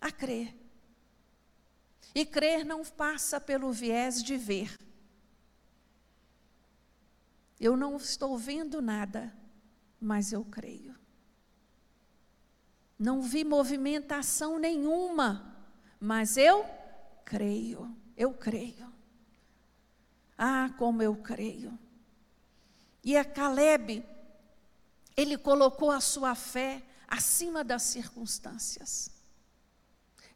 A 0.00 0.10
crer. 0.10 0.54
E 2.14 2.24
crer 2.24 2.64
não 2.64 2.84
passa 2.84 3.40
pelo 3.40 3.72
viés 3.72 4.22
de 4.22 4.36
ver. 4.36 4.76
Eu 7.58 7.76
não 7.76 7.96
estou 7.96 8.36
vendo 8.36 8.82
nada, 8.82 9.32
mas 10.00 10.32
eu 10.32 10.44
creio. 10.44 10.94
Não 12.98 13.20
vi 13.20 13.44
movimentação 13.44 14.58
nenhuma, 14.58 15.54
mas 16.00 16.36
eu 16.36 16.64
creio, 17.24 17.94
eu 18.16 18.32
creio. 18.32 18.90
Ah, 20.38 20.70
como 20.78 21.02
eu 21.02 21.16
creio. 21.16 21.78
E 23.04 23.16
a 23.16 23.24
Caleb, 23.24 24.04
ele 25.16 25.38
colocou 25.38 25.90
a 25.90 26.00
sua 26.00 26.34
fé 26.34 26.82
acima 27.08 27.64
das 27.64 27.82
circunstâncias. 27.82 29.10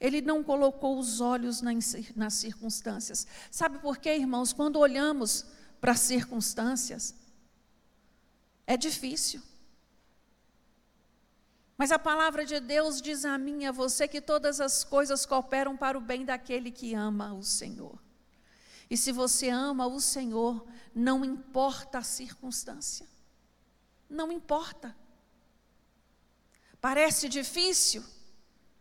Ele 0.00 0.22
não 0.22 0.42
colocou 0.42 0.98
os 0.98 1.20
olhos 1.20 1.60
nas 1.60 2.34
circunstâncias. 2.34 3.26
Sabe 3.50 3.78
por 3.80 3.98
quê, 3.98 4.16
irmãos? 4.16 4.52
Quando 4.52 4.78
olhamos 4.78 5.44
para 5.78 5.92
as 5.92 6.00
circunstâncias, 6.00 7.14
é 8.66 8.78
difícil. 8.78 9.42
Mas 11.76 11.92
a 11.92 11.98
palavra 11.98 12.46
de 12.46 12.58
Deus 12.60 13.02
diz 13.02 13.26
a 13.26 13.36
mim 13.36 13.66
a 13.66 13.72
você 13.72 14.08
que 14.08 14.20
todas 14.20 14.60
as 14.60 14.84
coisas 14.84 15.26
cooperam 15.26 15.76
para 15.76 15.98
o 15.98 16.00
bem 16.00 16.24
daquele 16.24 16.70
que 16.70 16.94
ama 16.94 17.34
o 17.34 17.42
Senhor. 17.42 17.98
E 18.88 18.96
se 18.96 19.12
você 19.12 19.50
ama 19.50 19.86
o 19.86 20.00
Senhor, 20.00 20.66
não 20.94 21.24
importa 21.24 21.98
a 21.98 22.02
circunstância. 22.02 23.06
Não 24.10 24.30
importa. 24.32 24.94
Parece 26.80 27.28
difícil? 27.28 28.04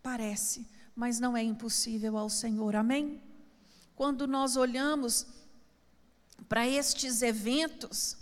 Parece, 0.01 0.67
mas 0.95 1.19
não 1.19 1.37
é 1.37 1.43
impossível 1.43 2.17
ao 2.17 2.29
Senhor. 2.29 2.75
Amém? 2.75 3.21
Quando 3.95 4.27
nós 4.27 4.57
olhamos 4.57 5.27
para 6.47 6.67
estes 6.67 7.21
eventos, 7.21 8.17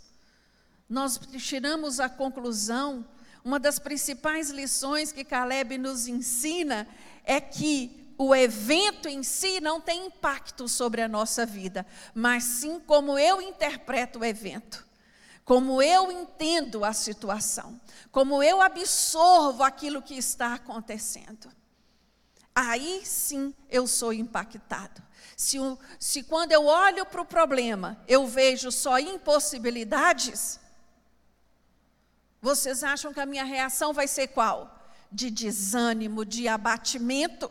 nós 0.90 1.18
tiramos 1.38 2.00
a 2.00 2.10
conclusão 2.10 3.06
uma 3.44 3.60
das 3.60 3.80
principais 3.80 4.50
lições 4.50 5.12
que 5.12 5.24
Caleb 5.24 5.78
nos 5.78 6.08
ensina 6.08 6.88
é 7.24 7.40
que 7.40 8.14
o 8.18 8.36
evento 8.36 9.08
em 9.08 9.22
si 9.22 9.62
não 9.62 9.80
tem 9.80 10.08
impacto 10.08 10.68
sobre 10.68 11.02
a 11.02 11.08
nossa 11.08 11.46
vida, 11.46 11.86
mas 12.14 12.44
sim 12.44 12.80
como 12.80 13.18
eu 13.18 13.42
interpreto 13.42 14.20
o 14.20 14.26
evento, 14.26 14.87
como 15.48 15.82
eu 15.82 16.12
entendo 16.12 16.84
a 16.84 16.92
situação, 16.92 17.80
como 18.12 18.44
eu 18.44 18.62
absorvo 18.62 19.64
aquilo 19.64 20.02
que 20.02 20.16
está 20.16 20.56
acontecendo. 20.56 21.50
Aí 22.54 23.02
sim 23.06 23.56
eu 23.70 23.88
sou 23.88 24.12
impactado. 24.12 25.02
Se, 25.38 25.58
se 25.98 26.24
quando 26.24 26.52
eu 26.52 26.66
olho 26.66 27.06
para 27.06 27.22
o 27.22 27.26
problema 27.26 27.98
eu 28.10 28.28
vejo 28.28 28.70
só 28.74 29.00
impossibilidades, 29.00 30.60
vocês 32.42 32.84
acham 32.84 33.14
que 33.14 33.22
a 33.22 33.26
minha 33.26 33.46
reação 33.46 33.94
vai 33.94 34.06
ser 34.10 34.28
qual? 34.28 34.78
De 35.10 35.32
desânimo, 35.32 36.26
de 36.26 36.50
abatimento, 36.50 37.50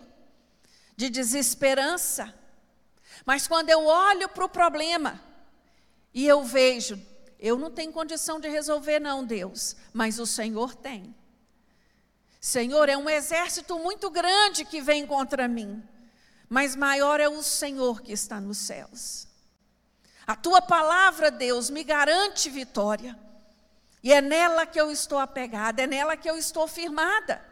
de 0.94 1.08
desesperança. 1.08 2.34
Mas 3.24 3.48
quando 3.48 3.70
eu 3.70 3.86
olho 3.86 4.28
para 4.28 4.44
o 4.44 4.50
problema 4.50 5.18
e 6.12 6.26
eu 6.26 6.44
vejo, 6.44 7.00
eu 7.38 7.58
não 7.58 7.70
tenho 7.70 7.92
condição 7.92 8.40
de 8.40 8.48
resolver, 8.48 8.98
não, 8.98 9.24
Deus, 9.24 9.76
mas 9.92 10.18
o 10.18 10.26
Senhor 10.26 10.74
tem. 10.74 11.14
Senhor, 12.40 12.88
é 12.88 12.96
um 12.96 13.10
exército 13.10 13.78
muito 13.78 14.08
grande 14.10 14.64
que 14.64 14.80
vem 14.80 15.06
contra 15.06 15.48
mim, 15.48 15.82
mas 16.48 16.76
maior 16.76 17.20
é 17.20 17.28
o 17.28 17.42
Senhor 17.42 18.00
que 18.00 18.12
está 18.12 18.40
nos 18.40 18.58
céus. 18.58 19.26
A 20.26 20.34
tua 20.34 20.62
palavra, 20.62 21.30
Deus, 21.30 21.70
me 21.70 21.84
garante 21.84 22.48
vitória. 22.48 23.18
E 24.02 24.12
é 24.12 24.20
nela 24.20 24.64
que 24.66 24.80
eu 24.80 24.90
estou 24.90 25.18
apegada, 25.18 25.82
é 25.82 25.86
nela 25.86 26.16
que 26.16 26.30
eu 26.30 26.36
estou 26.36 26.66
firmada. 26.66 27.44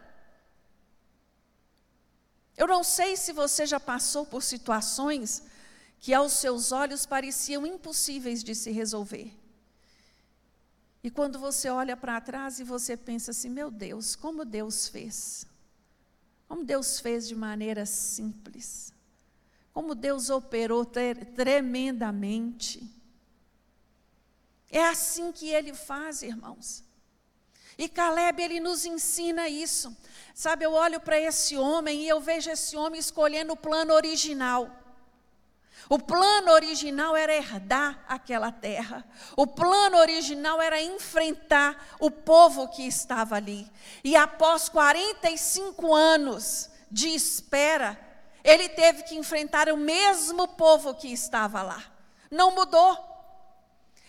Eu 2.57 2.67
não 2.67 2.83
sei 2.83 3.17
se 3.17 3.33
você 3.33 3.65
já 3.65 3.79
passou 3.79 4.25
por 4.25 4.41
situações 4.41 5.43
que 5.99 6.13
aos 6.13 6.33
seus 6.33 6.71
olhos 6.71 7.05
pareciam 7.05 7.65
impossíveis 7.65 8.43
de 8.43 8.55
se 8.55 8.71
resolver. 8.71 9.33
E 11.05 11.09
quando 11.11 11.37
você 11.37 11.69
olha 11.69 11.95
para 11.95 12.19
trás 12.19 12.59
e 12.59 12.63
você 12.63 12.97
pensa 12.97 13.29
assim: 13.29 13.47
meu 13.47 13.69
Deus, 13.69 14.15
como 14.15 14.43
Deus 14.43 14.87
fez? 14.87 15.45
Como 16.47 16.63
Deus 16.63 16.99
fez 16.99 17.27
de 17.27 17.35
maneira 17.35 17.85
simples? 17.85 18.91
Como 19.71 19.93
Deus 19.93 20.31
operou 20.31 20.83
tremendamente? 20.83 22.89
É 24.67 24.83
assim 24.83 25.31
que 25.31 25.47
ele 25.47 25.75
faz, 25.75 26.23
irmãos. 26.23 26.83
E 27.77 27.87
Caleb, 27.87 28.41
ele 28.41 28.59
nos 28.59 28.83
ensina 28.83 29.47
isso. 29.47 29.95
Sabe, 30.33 30.65
eu 30.65 30.73
olho 30.73 30.99
para 30.99 31.19
esse 31.19 31.55
homem 31.55 32.01
e 32.01 32.07
eu 32.07 32.19
vejo 32.19 32.49
esse 32.49 32.75
homem 32.75 32.99
escolhendo 32.99 33.53
o 33.53 33.57
plano 33.57 33.93
original. 33.93 34.84
O 35.87 35.99
plano 35.99 36.51
original 36.51 37.15
era 37.15 37.35
herdar 37.35 38.03
aquela 38.07 38.51
terra. 38.51 39.05
O 39.35 39.45
plano 39.45 39.97
original 39.97 40.61
era 40.61 40.81
enfrentar 40.81 41.95
o 41.99 42.09
povo 42.09 42.67
que 42.67 42.87
estava 42.87 43.35
ali. 43.35 43.69
E 44.03 44.15
após 44.15 44.67
45 44.67 45.93
anos 45.93 46.69
de 46.89 47.09
espera, 47.09 47.99
ele 48.43 48.69
teve 48.69 49.03
que 49.03 49.15
enfrentar 49.15 49.69
o 49.69 49.77
mesmo 49.77 50.47
povo 50.47 50.95
que 50.95 51.11
estava 51.11 51.61
lá. 51.61 51.83
Não 52.31 52.51
mudou. 52.51 53.15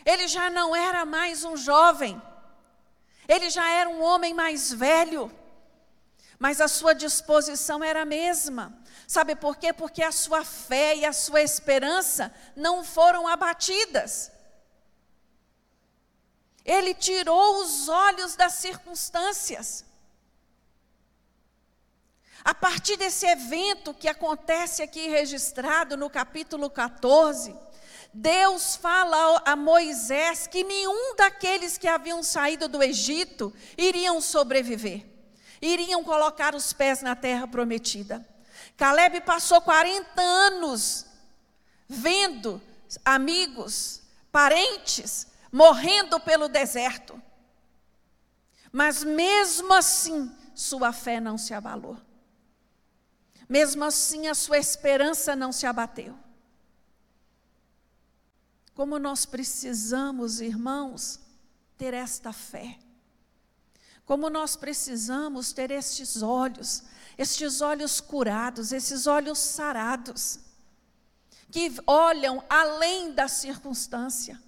Ele 0.05 0.29
já 0.29 0.49
não 0.49 0.75
era 0.75 1.05
mais 1.05 1.43
um 1.43 1.57
jovem, 1.57 2.23
ele 3.27 3.51
já 3.51 3.69
era 3.69 3.91
um 3.91 4.01
homem 4.01 4.33
mais 4.33 4.73
velho, 4.73 5.33
mas 6.39 6.61
a 6.61 6.69
sua 6.69 6.95
disposição 6.95 7.83
era 7.83 8.03
a 8.03 8.05
mesma. 8.05 8.73
Sabe 9.07 9.37
por 9.37 9.57
quê? 9.57 9.73
Porque 9.73 10.03
a 10.03 10.11
sua 10.11 10.45
fé 10.45 10.97
e 10.97 11.05
a 11.05 11.13
sua 11.13 11.41
esperança 11.41 12.35
não 12.57 12.83
foram 12.83 13.29
abatidas. 13.29 14.33
Ele 16.65 16.93
tirou 16.93 17.63
os 17.63 17.89
olhos 17.89 18.35
das 18.35 18.55
circunstâncias. 18.55 19.85
A 22.45 22.53
partir 22.53 22.97
desse 22.97 23.27
evento 23.27 23.95
que 23.95 24.09
acontece 24.09 24.83
aqui 24.83 25.09
registrado 25.09 25.97
no 25.97 26.11
capítulo 26.11 26.69
14, 26.69 27.57
Deus 28.13 28.75
fala 28.77 29.43
a 29.45 29.55
Moisés 29.55 30.47
que 30.49 30.65
nenhum 30.65 31.15
daqueles 31.17 31.79
que 31.79 31.87
haviam 31.87 32.23
saído 32.23 32.67
do 32.67 32.83
Egito 32.83 33.53
iriam 33.77 34.21
sobreviver, 34.21 35.05
iriam 35.61 36.03
colocar 36.03 36.55
os 36.55 36.73
pés 36.73 37.03
na 37.03 37.15
terra 37.15 37.47
prometida. 37.47 38.27
Caleb 38.77 39.21
passou 39.23 39.61
40 39.61 40.21
anos 40.21 41.07
vendo 41.89 42.61
amigos, 43.05 44.03
parentes 44.31 45.27
morrendo 45.53 46.21
pelo 46.21 46.49
deserto. 46.49 47.21
Mas 48.73 49.03
mesmo 49.03 49.73
assim, 49.73 50.35
sua 50.55 50.93
fé 50.93 51.21
não 51.21 51.39
se 51.39 51.55
abalou. 51.55 51.97
Mesmo 53.49 53.85
assim, 53.85 54.27
a 54.27 54.35
sua 54.35 54.59
esperança 54.59 55.37
não 55.37 55.53
se 55.53 55.67
abateu. 55.67 56.19
Como 58.75 58.99
nós 58.99 59.25
precisamos, 59.25 60.41
irmãos, 60.41 61.21
ter 61.79 61.95
esta 61.95 62.33
fé. 62.33 62.79
Como 64.05 64.29
nós 64.29 64.57
precisamos 64.57 65.53
ter 65.53 65.71
estes 65.71 66.23
olhos, 66.23 66.83
estes 67.17 67.61
olhos 67.61 68.01
curados, 68.01 68.73
esses 68.73 69.07
olhos 69.07 69.39
sarados, 69.39 70.41
que 71.51 71.73
olham 71.87 72.45
além 72.49 73.13
da 73.13 73.29
circunstância. 73.29 74.41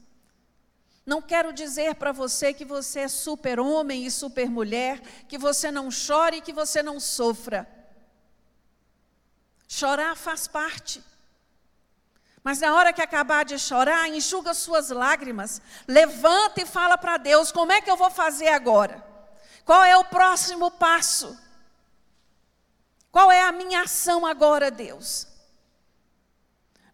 Não 1.06 1.22
quero 1.22 1.54
dizer 1.54 1.94
para 1.94 2.12
você 2.12 2.52
que 2.52 2.66
você 2.66 3.00
é 3.00 3.08
super-homem 3.08 4.04
e 4.04 4.10
super-mulher, 4.10 5.00
que 5.26 5.38
você 5.38 5.70
não 5.70 5.90
chore 5.90 6.36
e 6.36 6.42
que 6.42 6.52
você 6.52 6.82
não 6.82 7.00
sofra. 7.00 7.66
Chorar 9.66 10.14
faz 10.16 10.46
parte. 10.46 11.02
Mas 12.44 12.60
na 12.60 12.74
hora 12.74 12.92
que 12.92 13.00
acabar 13.00 13.44
de 13.44 13.58
chorar, 13.58 14.08
enxuga 14.08 14.52
suas 14.52 14.90
lágrimas, 14.90 15.62
levanta 15.86 16.60
e 16.60 16.66
fala 16.66 16.98
para 16.98 17.16
Deus: 17.16 17.50
como 17.50 17.72
é 17.72 17.80
que 17.80 17.90
eu 17.90 17.96
vou 17.96 18.10
fazer 18.10 18.48
agora? 18.48 19.02
Qual 19.64 19.82
é 19.84 19.96
o 19.96 20.04
próximo 20.04 20.70
passo? 20.70 21.38
Qual 23.10 23.30
é 23.30 23.42
a 23.42 23.52
minha 23.52 23.82
ação 23.82 24.26
agora, 24.26 24.70
Deus? 24.70 25.26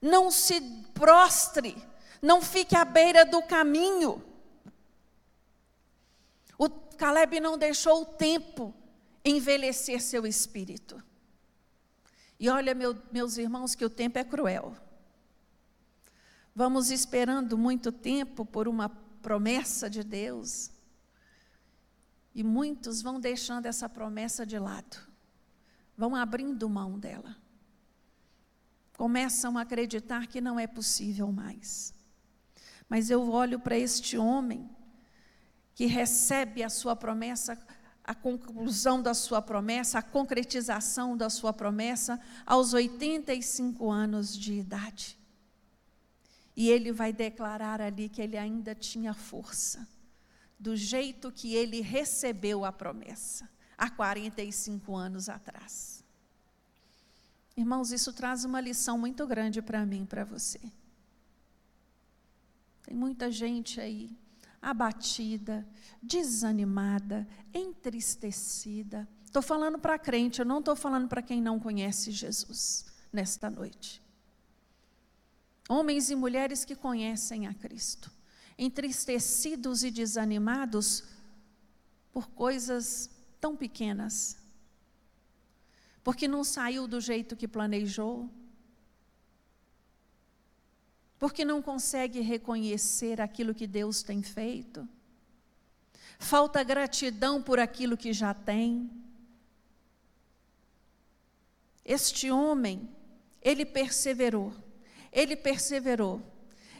Não 0.01 0.31
se 0.31 0.61
prostre, 0.95 1.77
não 2.21 2.41
fique 2.41 2.77
à 2.77 2.85
beira 2.85 3.25
do 3.25 3.43
caminho. 3.43 4.23
O 6.59 6.69
Caleb 6.71 7.41
não 7.41 7.59
deixou 7.59 8.03
o 8.03 8.07
tempo 8.07 8.75
envelhecer 9.25 10.01
seu 10.01 10.27
espírito. 10.27 11.03
E 12.39 12.49
olha, 12.49 12.75
meu, 12.75 12.97
meus 13.11 13.39
irmãos, 13.39 13.75
que 13.75 13.85
o 13.85 13.91
tempo 13.91 14.19
é 14.19 14.25
cruel. 14.25 14.77
Vamos 16.55 16.91
esperando 16.91 17.59
muito 17.59 17.91
tempo 17.91 18.45
por 18.45 18.69
uma 18.69 18.89
promessa 19.23 19.89
de 19.89 20.05
Deus. 20.05 20.71
E 22.35 22.43
muitos 22.45 23.01
vão 23.01 23.19
deixando 23.19 23.67
essa 23.67 23.89
promessa 23.89 24.45
de 24.45 24.59
lado, 24.59 24.99
vão 25.97 26.15
abrindo 26.15 26.69
mão 26.69 26.99
dela. 26.99 27.37
Começam 28.97 29.59
a 29.59 29.63
acreditar 29.63 30.27
que 30.27 30.41
não 30.41 30.59
é 30.59 30.67
possível 30.67 31.31
mais. 31.33 31.93
Mas 32.89 33.11
eu 33.11 33.29
olho 33.31 33.59
para 33.59 33.77
este 33.77 34.17
homem 34.17 34.71
que 35.75 35.87
recebe 35.87 36.63
a 36.63 36.69
sua 36.69 36.95
promessa, 36.95 37.59
a 38.05 38.15
conclusão 38.15 39.03
da 39.03 39.15
sua 39.15 39.43
promessa, 39.43 39.99
a 39.99 40.03
concretização 40.03 41.17
da 41.17 41.29
sua 41.29 41.53
promessa 41.53 42.21
aos 42.47 42.73
85 42.73 43.91
anos 43.91 44.37
de 44.37 44.55
idade. 44.55 45.19
E 46.57 46.71
ele 46.71 46.93
vai 46.93 47.13
declarar 47.13 47.81
ali 47.81 48.09
que 48.09 48.23
ele 48.23 48.37
ainda 48.37 48.75
tinha 48.75 49.13
força, 49.13 49.89
do 50.59 50.77
jeito 50.77 51.33
que 51.33 51.55
ele 51.55 51.81
recebeu 51.81 52.65
a 52.65 52.71
promessa, 52.71 53.51
há 53.77 53.91
45 53.91 54.95
anos 54.95 55.29
atrás. 55.29 56.05
Irmãos, 57.57 57.93
isso 57.93 58.13
traz 58.13 58.45
uma 58.45 58.61
lição 58.61 58.99
muito 58.99 59.27
grande 59.27 59.63
para 59.63 59.87
mim 59.87 60.03
e 60.03 60.07
para 60.07 60.25
você. 60.25 60.61
Tem 62.83 62.97
muita 62.97 63.31
gente 63.31 63.81
aí 63.81 64.17
abatida, 64.61 65.67
desanimada, 66.03 67.29
entristecida. 67.53 69.07
Estou 69.25 69.43
falando 69.43 69.79
para 69.79 69.99
crente, 69.99 70.41
eu 70.41 70.47
não 70.47 70.59
estou 70.59 70.75
falando 70.75 71.07
para 71.07 71.23
quem 71.23 71.41
não 71.41 71.61
conhece 71.61 72.11
Jesus 72.11 72.87
nesta 73.13 73.51
noite. 73.51 74.03
Homens 75.69 76.11
e 76.11 76.17
mulheres 76.17 76.65
que 76.65 76.75
conhecem 76.75 77.47
a 77.47 77.55
Cristo, 77.55 78.11
entristecidos 78.59 79.83
e 79.85 79.91
desanimados 79.91 81.05
por 82.13 82.29
coisas 82.29 83.11
tão 83.45 83.55
pequenas, 83.55 84.39
porque 86.03 86.27
não 86.27 86.43
saiu 86.43 86.89
do 86.89 86.99
jeito 86.99 87.37
que 87.37 87.47
planejou, 87.47 88.31
porque 91.19 91.45
não 91.45 91.61
consegue 91.61 92.21
reconhecer 92.21 93.21
aquilo 93.21 93.55
que 93.55 93.67
Deus 93.67 94.03
tem 94.03 94.23
feito, 94.23 94.89
falta 96.19 96.63
gratidão 96.63 97.43
por 97.43 97.59
aquilo 97.59 97.99
que 97.99 98.15
já 98.15 98.33
tem. 98.33 98.91
Este 101.85 102.31
homem, 102.31 102.89
ele 103.43 103.67
perseverou 103.67 104.55
ele 105.15 105.37
perseverou. 105.37 106.21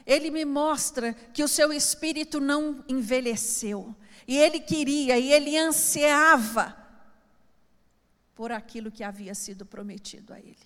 Ele 0.07 0.31
me 0.31 0.45
mostra 0.45 1.15
que 1.15 1.43
o 1.43 1.49
seu 1.49 1.73
espírito 1.73 2.41
não 2.41 2.85
envelheceu. 2.89 3.95
E 4.27 4.37
ele 4.37 4.61
queria, 4.61 5.19
e 5.19 5.33
ele 5.33 5.57
ansiava 5.57 6.77
por 8.35 8.51
aquilo 8.53 8.91
que 8.91 9.05
havia 9.05 9.35
sido 9.35 9.65
prometido 9.65 10.33
a 10.33 10.39
ele. 10.39 10.57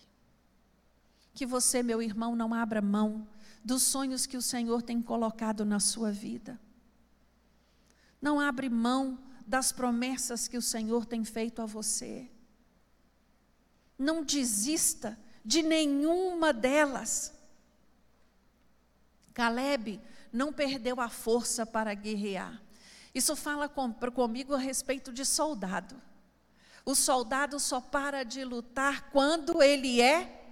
Que 1.34 1.46
você, 1.46 1.82
meu 1.82 2.02
irmão, 2.02 2.34
não 2.34 2.52
abra 2.52 2.80
mão 2.80 3.28
dos 3.64 3.82
sonhos 3.82 4.26
que 4.26 4.36
o 4.36 4.42
Senhor 4.42 4.82
tem 4.82 5.00
colocado 5.00 5.64
na 5.64 5.78
sua 5.78 6.10
vida. 6.10 6.58
Não 8.20 8.40
abre 8.40 8.68
mão 8.68 9.18
das 9.46 9.70
promessas 9.72 10.48
que 10.48 10.56
o 10.56 10.62
Senhor 10.62 11.06
tem 11.06 11.24
feito 11.24 11.62
a 11.62 11.66
você. 11.66 12.28
Não 13.98 14.22
desista 14.22 15.18
de 15.44 15.62
nenhuma 15.62 16.52
delas. 16.52 17.32
Caleb 19.38 20.00
não 20.32 20.52
perdeu 20.52 21.00
a 21.00 21.08
força 21.08 21.64
para 21.64 21.94
guerrear. 21.94 22.60
Isso 23.14 23.36
fala 23.36 23.68
com, 23.68 23.92
comigo 23.92 24.52
a 24.52 24.58
respeito 24.58 25.12
de 25.12 25.24
soldado. 25.24 25.94
O 26.84 26.92
soldado 26.92 27.60
só 27.60 27.80
para 27.80 28.24
de 28.24 28.42
lutar 28.42 29.10
quando 29.12 29.62
ele 29.62 30.00
é 30.00 30.42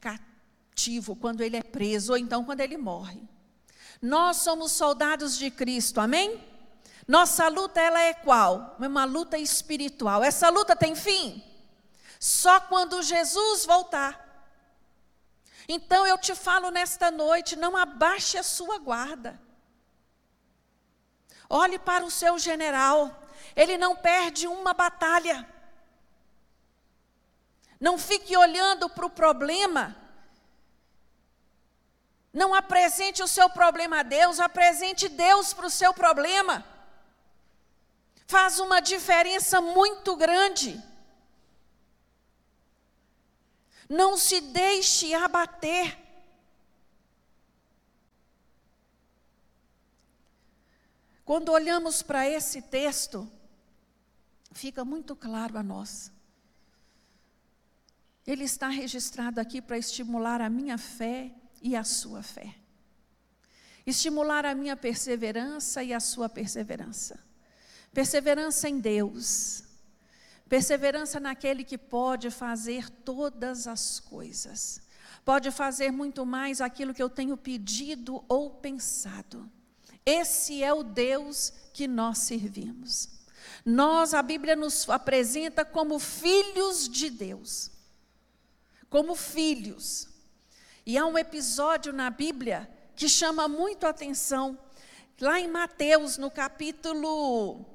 cativo, 0.00 1.14
quando 1.14 1.42
ele 1.42 1.58
é 1.58 1.62
preso, 1.62 2.12
ou 2.12 2.18
então 2.18 2.42
quando 2.42 2.60
ele 2.60 2.78
morre. 2.78 3.20
Nós 4.00 4.38
somos 4.38 4.72
soldados 4.72 5.36
de 5.36 5.50
Cristo, 5.50 6.00
amém? 6.00 6.42
Nossa 7.06 7.48
luta 7.48 7.82
ela 7.82 8.00
é 8.00 8.14
qual? 8.14 8.76
Uma 8.80 9.04
luta 9.04 9.36
espiritual. 9.36 10.24
Essa 10.24 10.48
luta 10.48 10.74
tem 10.74 10.94
fim? 10.94 11.44
Só 12.18 12.60
quando 12.60 13.02
Jesus 13.02 13.66
voltar. 13.66 14.31
Então 15.68 16.06
eu 16.06 16.18
te 16.18 16.34
falo 16.34 16.70
nesta 16.70 17.10
noite: 17.10 17.56
não 17.56 17.76
abaixe 17.76 18.38
a 18.38 18.42
sua 18.42 18.78
guarda. 18.78 19.40
Olhe 21.48 21.78
para 21.78 22.04
o 22.04 22.10
seu 22.10 22.38
general, 22.38 23.22
ele 23.54 23.76
não 23.76 23.94
perde 23.94 24.46
uma 24.46 24.72
batalha. 24.72 25.46
Não 27.78 27.98
fique 27.98 28.36
olhando 28.36 28.88
para 28.88 29.06
o 29.06 29.10
problema. 29.10 29.96
Não 32.32 32.54
apresente 32.54 33.22
o 33.22 33.28
seu 33.28 33.50
problema 33.50 34.00
a 34.00 34.02
Deus, 34.02 34.40
apresente 34.40 35.08
Deus 35.08 35.52
para 35.52 35.66
o 35.66 35.70
seu 35.70 35.92
problema. 35.92 36.64
Faz 38.26 38.58
uma 38.58 38.80
diferença 38.80 39.60
muito 39.60 40.16
grande. 40.16 40.82
Não 43.92 44.16
se 44.16 44.40
deixe 44.40 45.12
abater. 45.12 45.98
Quando 51.26 51.50
olhamos 51.50 52.02
para 52.02 52.26
esse 52.26 52.62
texto, 52.62 53.30
fica 54.52 54.82
muito 54.82 55.14
claro 55.14 55.58
a 55.58 55.62
nós. 55.62 56.10
Ele 58.26 58.44
está 58.44 58.68
registrado 58.68 59.38
aqui 59.38 59.60
para 59.60 59.76
estimular 59.76 60.40
a 60.40 60.48
minha 60.48 60.78
fé 60.78 61.30
e 61.60 61.76
a 61.76 61.84
sua 61.84 62.22
fé. 62.22 62.54
Estimular 63.84 64.46
a 64.46 64.54
minha 64.54 64.74
perseverança 64.74 65.84
e 65.84 65.92
a 65.92 66.00
sua 66.00 66.30
perseverança. 66.30 67.22
Perseverança 67.92 68.70
em 68.70 68.80
Deus, 68.80 69.64
Perseverança 70.52 71.18
naquele 71.18 71.64
que 71.64 71.78
pode 71.78 72.30
fazer 72.30 72.90
todas 72.90 73.66
as 73.66 73.98
coisas. 73.98 74.82
Pode 75.24 75.50
fazer 75.50 75.90
muito 75.90 76.26
mais 76.26 76.60
aquilo 76.60 76.92
que 76.92 77.02
eu 77.02 77.08
tenho 77.08 77.38
pedido 77.38 78.22
ou 78.28 78.50
pensado. 78.50 79.50
Esse 80.04 80.62
é 80.62 80.70
o 80.70 80.82
Deus 80.82 81.54
que 81.72 81.88
nós 81.88 82.18
servimos. 82.18 83.08
Nós, 83.64 84.12
a 84.12 84.20
Bíblia 84.20 84.54
nos 84.54 84.86
apresenta 84.90 85.64
como 85.64 85.98
filhos 85.98 86.86
de 86.86 87.08
Deus. 87.08 87.70
Como 88.90 89.14
filhos. 89.14 90.06
E 90.84 90.98
há 90.98 91.06
um 91.06 91.16
episódio 91.16 91.94
na 91.94 92.10
Bíblia 92.10 92.70
que 92.94 93.08
chama 93.08 93.48
muito 93.48 93.86
a 93.86 93.88
atenção. 93.88 94.58
Lá 95.18 95.40
em 95.40 95.48
Mateus, 95.48 96.18
no 96.18 96.30
capítulo 96.30 97.72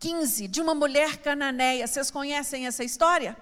15, 0.00 0.48
de 0.48 0.60
uma 0.60 0.74
mulher 0.74 1.18
cananeia. 1.18 1.86
Vocês 1.86 2.10
conhecem 2.10 2.66
essa 2.66 2.82
história? 2.82 3.36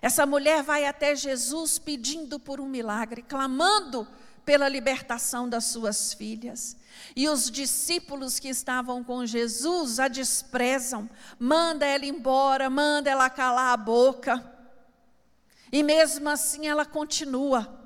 Essa 0.00 0.24
mulher 0.24 0.62
vai 0.62 0.86
até 0.86 1.14
Jesus 1.14 1.78
pedindo 1.78 2.38
por 2.38 2.60
um 2.60 2.68
milagre, 2.68 3.22
clamando 3.22 4.06
pela 4.44 4.68
libertação 4.68 5.48
das 5.48 5.64
suas 5.64 6.14
filhas. 6.14 6.76
E 7.14 7.28
os 7.28 7.50
discípulos 7.50 8.38
que 8.38 8.48
estavam 8.48 9.02
com 9.02 9.26
Jesus 9.26 9.98
a 9.98 10.08
desprezam, 10.08 11.08
manda 11.38 11.84
ela 11.84 12.06
embora, 12.06 12.70
manda 12.70 13.10
ela 13.10 13.28
calar 13.28 13.72
a 13.72 13.76
boca. 13.76 14.44
E 15.70 15.82
mesmo 15.82 16.28
assim 16.28 16.66
ela 16.68 16.84
continua. 16.84 17.80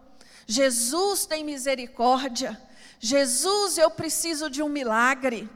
Jesus 0.47 1.27
tem 1.27 1.45
misericórdia. 1.45 2.61
Jesus, 2.99 3.79
eu 3.79 3.91
preciso 3.91 4.49
de 4.49 4.63
um 4.63 4.69
milagre. 4.69 5.49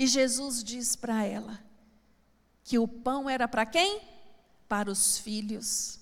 E 0.00 0.06
Jesus 0.06 0.64
diz 0.64 0.96
para 0.96 1.26
ela 1.26 1.62
que 2.64 2.78
o 2.78 2.88
pão 2.88 3.28
era 3.28 3.46
para 3.46 3.66
quem? 3.66 4.00
Para 4.66 4.90
os 4.90 5.18
filhos. 5.18 6.00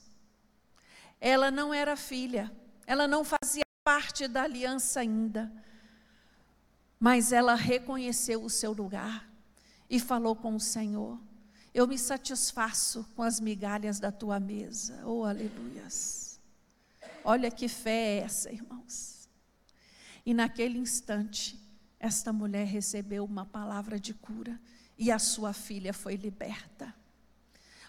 Ela 1.21 1.51
não 1.51 1.75
era 1.75 1.97
filha, 1.97 2.49
ela 2.87 3.09
não 3.09 3.25
fazia 3.25 3.65
parte 3.83 4.29
da 4.29 4.45
aliança 4.45 5.01
ainda, 5.01 5.53
mas 7.01 7.33
ela 7.33 7.57
reconheceu 7.57 8.45
o 8.45 8.49
seu 8.49 8.73
lugar. 8.73 9.29
e 9.91 9.99
falou 9.99 10.37
com 10.37 10.55
o 10.55 10.61
Senhor: 10.61 11.19
Eu 11.75 11.89
me 11.89 11.99
satisfaço 11.99 13.05
com 13.17 13.23
as 13.25 13.41
migalhas 13.41 13.99
da 13.99 14.13
tua 14.13 14.39
mesa. 14.39 15.03
Oh, 15.05 15.25
aleluias. 15.25 16.39
Olha 17.25 17.51
que 17.51 17.67
fé 17.67 18.19
é 18.19 18.19
essa, 18.19 18.53
irmãos. 18.53 19.29
E 20.25 20.33
naquele 20.33 20.79
instante, 20.79 21.59
esta 22.01 22.33
mulher 22.33 22.67
recebeu 22.67 23.25
uma 23.25 23.45
palavra 23.45 23.99
de 23.99 24.15
cura 24.15 24.59
e 24.97 25.11
a 25.11 25.19
sua 25.19 25.53
filha 25.53 25.93
foi 25.93 26.17
liberta. 26.17 26.95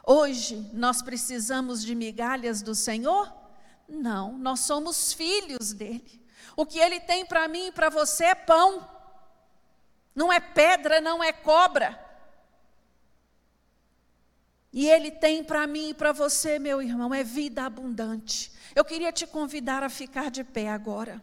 Hoje 0.05 0.69
nós 0.73 1.01
precisamos 1.01 1.83
de 1.83 1.93
migalhas 1.93 2.61
do 2.61 2.73
Senhor? 2.73 3.31
Não, 3.87 4.37
nós 4.37 4.61
somos 4.61 5.13
filhos 5.13 5.73
dele. 5.73 6.23
O 6.55 6.65
que 6.65 6.79
ele 6.79 6.99
tem 6.99 7.25
para 7.25 7.47
mim 7.47 7.67
e 7.67 7.71
para 7.71 7.89
você 7.89 8.25
é 8.25 8.35
pão. 8.35 8.87
Não 10.15 10.33
é 10.33 10.39
pedra, 10.39 10.99
não 10.99 11.23
é 11.23 11.31
cobra. 11.31 12.07
E 14.71 14.87
ele 14.87 15.11
tem 15.11 15.43
para 15.43 15.65
mim 15.65 15.89
e 15.89 15.93
para 15.93 16.11
você, 16.11 16.59
meu 16.59 16.81
irmão, 16.81 17.13
é 17.13 17.23
vida 17.23 17.63
abundante. 17.63 18.51
Eu 18.75 18.85
queria 18.85 19.11
te 19.11 19.25
convidar 19.25 19.83
a 19.83 19.89
ficar 19.89 20.29
de 20.29 20.43
pé 20.43 20.69
agora. 20.69 21.21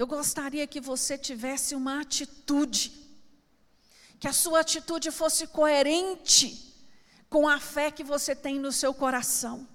Eu 0.00 0.06
gostaria 0.06 0.66
que 0.66 0.80
você 0.80 1.18
tivesse 1.18 1.74
uma 1.74 2.00
atitude, 2.00 2.90
que 4.18 4.26
a 4.26 4.32
sua 4.32 4.60
atitude 4.60 5.10
fosse 5.10 5.46
coerente 5.46 6.74
com 7.28 7.46
a 7.46 7.60
fé 7.60 7.90
que 7.90 8.02
você 8.02 8.34
tem 8.34 8.58
no 8.58 8.72
seu 8.72 8.94
coração. 8.94 9.68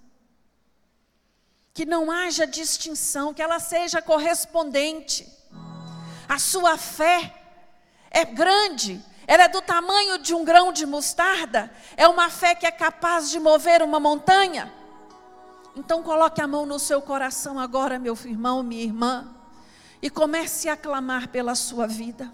Que 1.75 1.85
não 1.85 2.09
haja 2.09 2.47
distinção, 2.47 3.35
que 3.35 3.41
ela 3.43 3.59
seja 3.59 4.01
correspondente. 4.01 5.31
A 6.27 6.39
sua 6.39 6.75
fé 6.75 7.31
é 8.09 8.25
grande, 8.25 8.99
ela 9.27 9.43
é 9.43 9.47
do 9.47 9.61
tamanho 9.61 10.17
de 10.17 10.33
um 10.33 10.43
grão 10.43 10.73
de 10.73 10.87
mostarda, 10.87 11.71
é 11.95 12.07
uma 12.07 12.31
fé 12.31 12.55
que 12.55 12.65
é 12.65 12.71
capaz 12.71 13.29
de 13.29 13.39
mover 13.39 13.83
uma 13.83 13.99
montanha. 13.99 14.73
Então 15.75 16.01
coloque 16.01 16.41
a 16.41 16.47
mão 16.47 16.65
no 16.65 16.79
seu 16.79 16.99
coração 16.99 17.59
agora, 17.59 17.99
meu 17.99 18.17
irmão, 18.25 18.63
minha 18.63 18.81
irmã 18.81 19.34
e 20.01 20.09
comece 20.09 20.69
a 20.69 20.75
clamar 20.77 21.29
pela 21.29 21.55
sua 21.55 21.87
vida. 21.87 22.31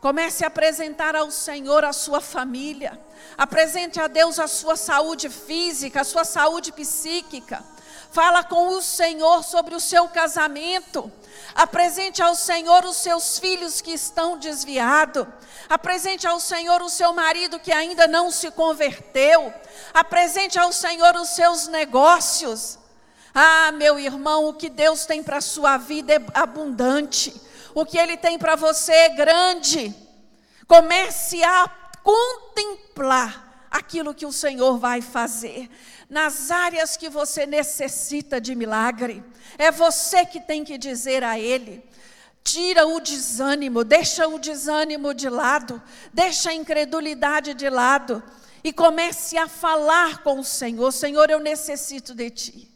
Comece 0.00 0.44
a 0.44 0.48
apresentar 0.48 1.16
ao 1.16 1.30
Senhor 1.30 1.82
a 1.82 1.92
sua 1.92 2.20
família. 2.20 3.00
Apresente 3.38 3.98
a 3.98 4.06
Deus 4.06 4.38
a 4.38 4.46
sua 4.46 4.76
saúde 4.76 5.30
física, 5.30 6.02
a 6.02 6.04
sua 6.04 6.24
saúde 6.24 6.72
psíquica. 6.72 7.64
Fala 8.12 8.44
com 8.44 8.68
o 8.68 8.82
Senhor 8.82 9.42
sobre 9.42 9.74
o 9.74 9.80
seu 9.80 10.06
casamento. 10.06 11.10
Apresente 11.54 12.22
ao 12.22 12.34
Senhor 12.34 12.84
os 12.84 12.98
seus 12.98 13.38
filhos 13.38 13.80
que 13.80 13.92
estão 13.92 14.36
desviados. 14.36 15.26
Apresente 15.68 16.26
ao 16.26 16.38
Senhor 16.38 16.82
o 16.82 16.90
seu 16.90 17.12
marido 17.12 17.58
que 17.58 17.72
ainda 17.72 18.06
não 18.06 18.30
se 18.30 18.50
converteu. 18.50 19.52
Apresente 19.92 20.58
ao 20.58 20.70
Senhor 20.70 21.16
os 21.16 21.30
seus 21.30 21.66
negócios. 21.66 22.78
Ah, 23.34 23.72
meu 23.72 23.98
irmão, 23.98 24.48
o 24.48 24.54
que 24.54 24.70
Deus 24.70 25.06
tem 25.06 25.20
para 25.20 25.38
a 25.38 25.40
sua 25.40 25.76
vida 25.76 26.14
é 26.14 26.24
abundante. 26.32 27.34
O 27.74 27.84
que 27.84 27.98
Ele 27.98 28.16
tem 28.16 28.38
para 28.38 28.54
você 28.54 28.92
é 28.92 29.08
grande. 29.08 29.92
Comece 30.68 31.42
a 31.42 31.68
contemplar 32.04 33.66
aquilo 33.68 34.14
que 34.14 34.24
o 34.24 34.32
Senhor 34.32 34.78
vai 34.78 35.02
fazer. 35.02 35.68
Nas 36.08 36.52
áreas 36.52 36.96
que 36.96 37.08
você 37.08 37.44
necessita 37.44 38.40
de 38.40 38.54
milagre, 38.54 39.24
é 39.58 39.72
você 39.72 40.24
que 40.24 40.38
tem 40.38 40.62
que 40.62 40.78
dizer 40.78 41.24
a 41.24 41.36
Ele. 41.36 41.84
Tira 42.44 42.86
o 42.86 43.00
desânimo, 43.00 43.82
deixa 43.82 44.28
o 44.28 44.38
desânimo 44.38 45.12
de 45.12 45.28
lado, 45.28 45.82
deixa 46.12 46.50
a 46.50 46.54
incredulidade 46.54 47.52
de 47.54 47.68
lado 47.68 48.22
e 48.62 48.72
comece 48.72 49.36
a 49.36 49.48
falar 49.48 50.22
com 50.22 50.38
o 50.38 50.44
Senhor: 50.44 50.92
Senhor, 50.92 51.30
eu 51.30 51.40
necessito 51.40 52.14
de 52.14 52.30
Ti. 52.30 52.73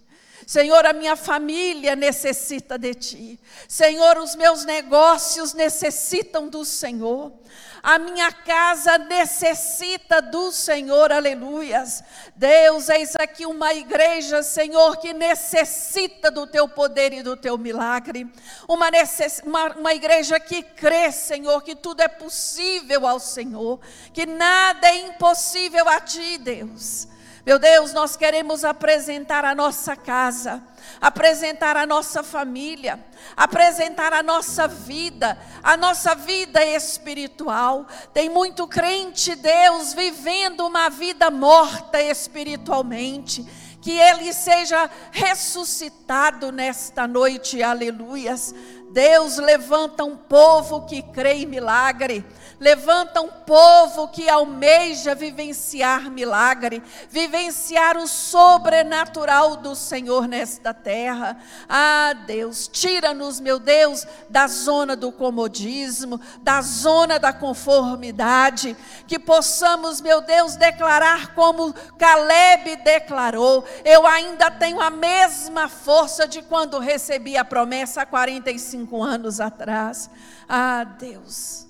Senhor, 0.48 0.86
a 0.86 0.94
minha 0.94 1.14
família 1.14 1.94
necessita 1.94 2.78
de 2.78 2.94
Ti. 2.94 3.40
Senhor, 3.68 4.16
os 4.16 4.34
meus 4.34 4.64
negócios 4.64 5.52
necessitam 5.52 6.48
do 6.48 6.64
Senhor. 6.64 7.34
A 7.82 7.98
minha 7.98 8.32
casa 8.32 8.96
necessita 8.96 10.22
do 10.22 10.50
Senhor, 10.50 11.12
aleluias. 11.12 12.02
Deus, 12.34 12.88
eis 12.88 13.14
aqui 13.16 13.44
uma 13.44 13.74
igreja, 13.74 14.42
Senhor, 14.42 14.96
que 14.96 15.12
necessita 15.12 16.30
do 16.30 16.46
Teu 16.46 16.66
poder 16.66 17.12
e 17.12 17.22
do 17.22 17.36
Teu 17.36 17.58
milagre. 17.58 18.26
Uma, 18.66 18.90
necess... 18.90 19.42
uma, 19.44 19.76
uma 19.76 19.92
igreja 19.92 20.40
que 20.40 20.62
crê, 20.62 21.12
Senhor, 21.12 21.62
que 21.62 21.76
tudo 21.76 22.00
é 22.00 22.08
possível 22.08 23.06
ao 23.06 23.20
Senhor, 23.20 23.78
que 24.14 24.24
nada 24.24 24.88
é 24.88 25.08
impossível 25.08 25.86
a 25.90 26.00
Ti, 26.00 26.38
Deus. 26.38 27.06
Meu 27.46 27.58
Deus, 27.58 27.92
nós 27.92 28.16
queremos 28.16 28.64
apresentar 28.64 29.44
a 29.44 29.54
nossa 29.54 29.96
casa, 29.96 30.62
apresentar 31.00 31.76
a 31.76 31.86
nossa 31.86 32.22
família, 32.22 33.02
apresentar 33.36 34.12
a 34.12 34.22
nossa 34.22 34.66
vida, 34.68 35.38
a 35.62 35.76
nossa 35.76 36.14
vida 36.14 36.64
espiritual. 36.64 37.86
Tem 38.12 38.28
muito 38.28 38.66
crente, 38.66 39.34
Deus, 39.34 39.94
vivendo 39.94 40.66
uma 40.66 40.88
vida 40.90 41.30
morta 41.30 42.02
espiritualmente. 42.02 43.46
Que 43.80 43.92
ele 43.92 44.32
seja 44.32 44.90
ressuscitado 45.12 46.50
nesta 46.50 47.06
noite, 47.06 47.62
aleluias. 47.62 48.52
Deus 48.90 49.36
levanta 49.36 50.02
um 50.04 50.16
povo 50.16 50.86
que 50.86 51.02
crê 51.02 51.34
em 51.34 51.46
milagre. 51.46 52.24
Levanta 52.58 53.20
um 53.20 53.28
povo 53.28 54.08
que 54.08 54.28
almeja 54.28 55.14
vivenciar 55.14 56.10
milagre, 56.10 56.82
vivenciar 57.08 57.96
o 57.96 58.08
sobrenatural 58.08 59.56
do 59.56 59.76
Senhor 59.76 60.26
nesta 60.26 60.74
terra. 60.74 61.38
Ah, 61.68 62.14
Deus, 62.26 62.66
tira-nos, 62.66 63.38
meu 63.38 63.60
Deus, 63.60 64.04
da 64.28 64.48
zona 64.48 64.96
do 64.96 65.12
comodismo, 65.12 66.20
da 66.42 66.60
zona 66.60 67.16
da 67.18 67.32
conformidade, 67.32 68.76
que 69.06 69.20
possamos, 69.20 70.00
meu 70.00 70.20
Deus, 70.20 70.56
declarar 70.56 71.34
como 71.34 71.72
Caleb 71.96 72.74
declarou: 72.82 73.64
Eu 73.84 74.04
ainda 74.04 74.50
tenho 74.50 74.80
a 74.80 74.90
mesma 74.90 75.68
força 75.68 76.26
de 76.26 76.42
quando 76.42 76.80
recebi 76.80 77.36
a 77.36 77.44
promessa 77.44 78.02
há 78.02 78.06
45 78.06 78.77
anos 79.02 79.40
atrás. 79.40 80.10
Ah, 80.48 80.84
Deus. 80.84 81.66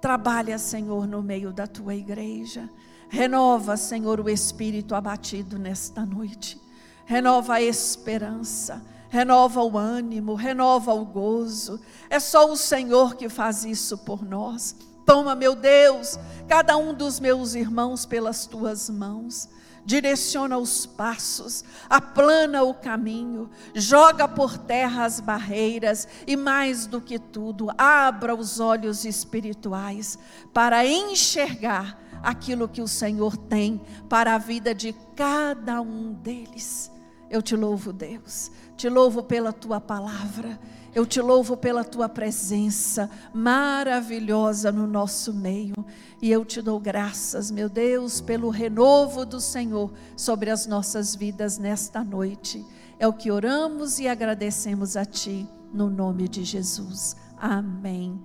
Trabalha, 0.00 0.58
Senhor, 0.58 1.06
no 1.06 1.22
meio 1.22 1.52
da 1.52 1.66
tua 1.66 1.94
igreja. 1.94 2.68
Renova, 3.08 3.76
Senhor, 3.76 4.20
o 4.20 4.28
espírito 4.28 4.94
abatido 4.94 5.58
nesta 5.58 6.04
noite. 6.04 6.60
Renova 7.06 7.54
a 7.54 7.62
esperança, 7.62 8.82
renova 9.08 9.62
o 9.62 9.78
ânimo, 9.78 10.34
renova 10.34 10.92
o 10.92 11.04
gozo. 11.04 11.80
É 12.10 12.18
só 12.18 12.50
o 12.50 12.56
Senhor 12.56 13.14
que 13.14 13.28
faz 13.28 13.64
isso 13.64 13.98
por 13.98 14.24
nós. 14.24 14.74
Toma, 15.06 15.34
meu 15.34 15.54
Deus, 15.54 16.18
cada 16.48 16.76
um 16.76 16.94
dos 16.94 17.20
meus 17.20 17.54
irmãos 17.54 18.04
pelas 18.04 18.46
tuas 18.46 18.88
mãos 18.90 19.48
direciona 19.84 20.56
os 20.56 20.86
passos, 20.86 21.64
aplana 21.88 22.62
o 22.62 22.74
caminho, 22.74 23.50
joga 23.74 24.26
por 24.26 24.56
terra 24.56 25.04
as 25.04 25.20
barreiras 25.20 26.08
e, 26.26 26.36
mais 26.36 26.86
do 26.86 27.00
que 27.00 27.18
tudo, 27.18 27.68
abra 27.76 28.34
os 28.34 28.60
olhos 28.60 29.04
espirituais 29.04 30.18
para 30.52 30.86
enxergar 30.86 32.00
aquilo 32.22 32.68
que 32.68 32.80
o 32.80 32.88
Senhor 32.88 33.36
tem 33.36 33.80
para 34.08 34.34
a 34.34 34.38
vida 34.38 34.74
de 34.74 34.94
cada 35.14 35.80
um 35.80 36.12
deles. 36.14 36.90
Eu 37.30 37.42
te 37.42 37.54
louvo, 37.54 37.92
Deus, 37.92 38.50
te 38.76 38.88
louvo 38.88 39.22
pela 39.22 39.52
tua 39.52 39.80
palavra. 39.80 40.58
Eu 40.94 41.04
te 41.04 41.20
louvo 41.20 41.56
pela 41.56 41.82
tua 41.82 42.08
presença 42.08 43.10
maravilhosa 43.32 44.70
no 44.70 44.86
nosso 44.86 45.34
meio. 45.34 45.74
E 46.22 46.30
eu 46.30 46.44
te 46.44 46.62
dou 46.62 46.78
graças, 46.78 47.50
meu 47.50 47.68
Deus, 47.68 48.20
pelo 48.20 48.48
renovo 48.48 49.26
do 49.26 49.40
Senhor 49.40 49.92
sobre 50.16 50.50
as 50.50 50.66
nossas 50.66 51.16
vidas 51.16 51.58
nesta 51.58 52.04
noite. 52.04 52.64
É 52.96 53.08
o 53.08 53.12
que 53.12 53.30
oramos 53.30 53.98
e 53.98 54.06
agradecemos 54.06 54.96
a 54.96 55.04
Ti, 55.04 55.48
no 55.72 55.90
nome 55.90 56.28
de 56.28 56.44
Jesus. 56.44 57.16
Amém. 57.36 58.22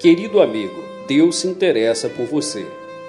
Querido 0.00 0.40
amigo, 0.40 0.82
Deus 1.06 1.36
se 1.36 1.46
interessa 1.46 2.08
por 2.08 2.26
você. 2.26 2.81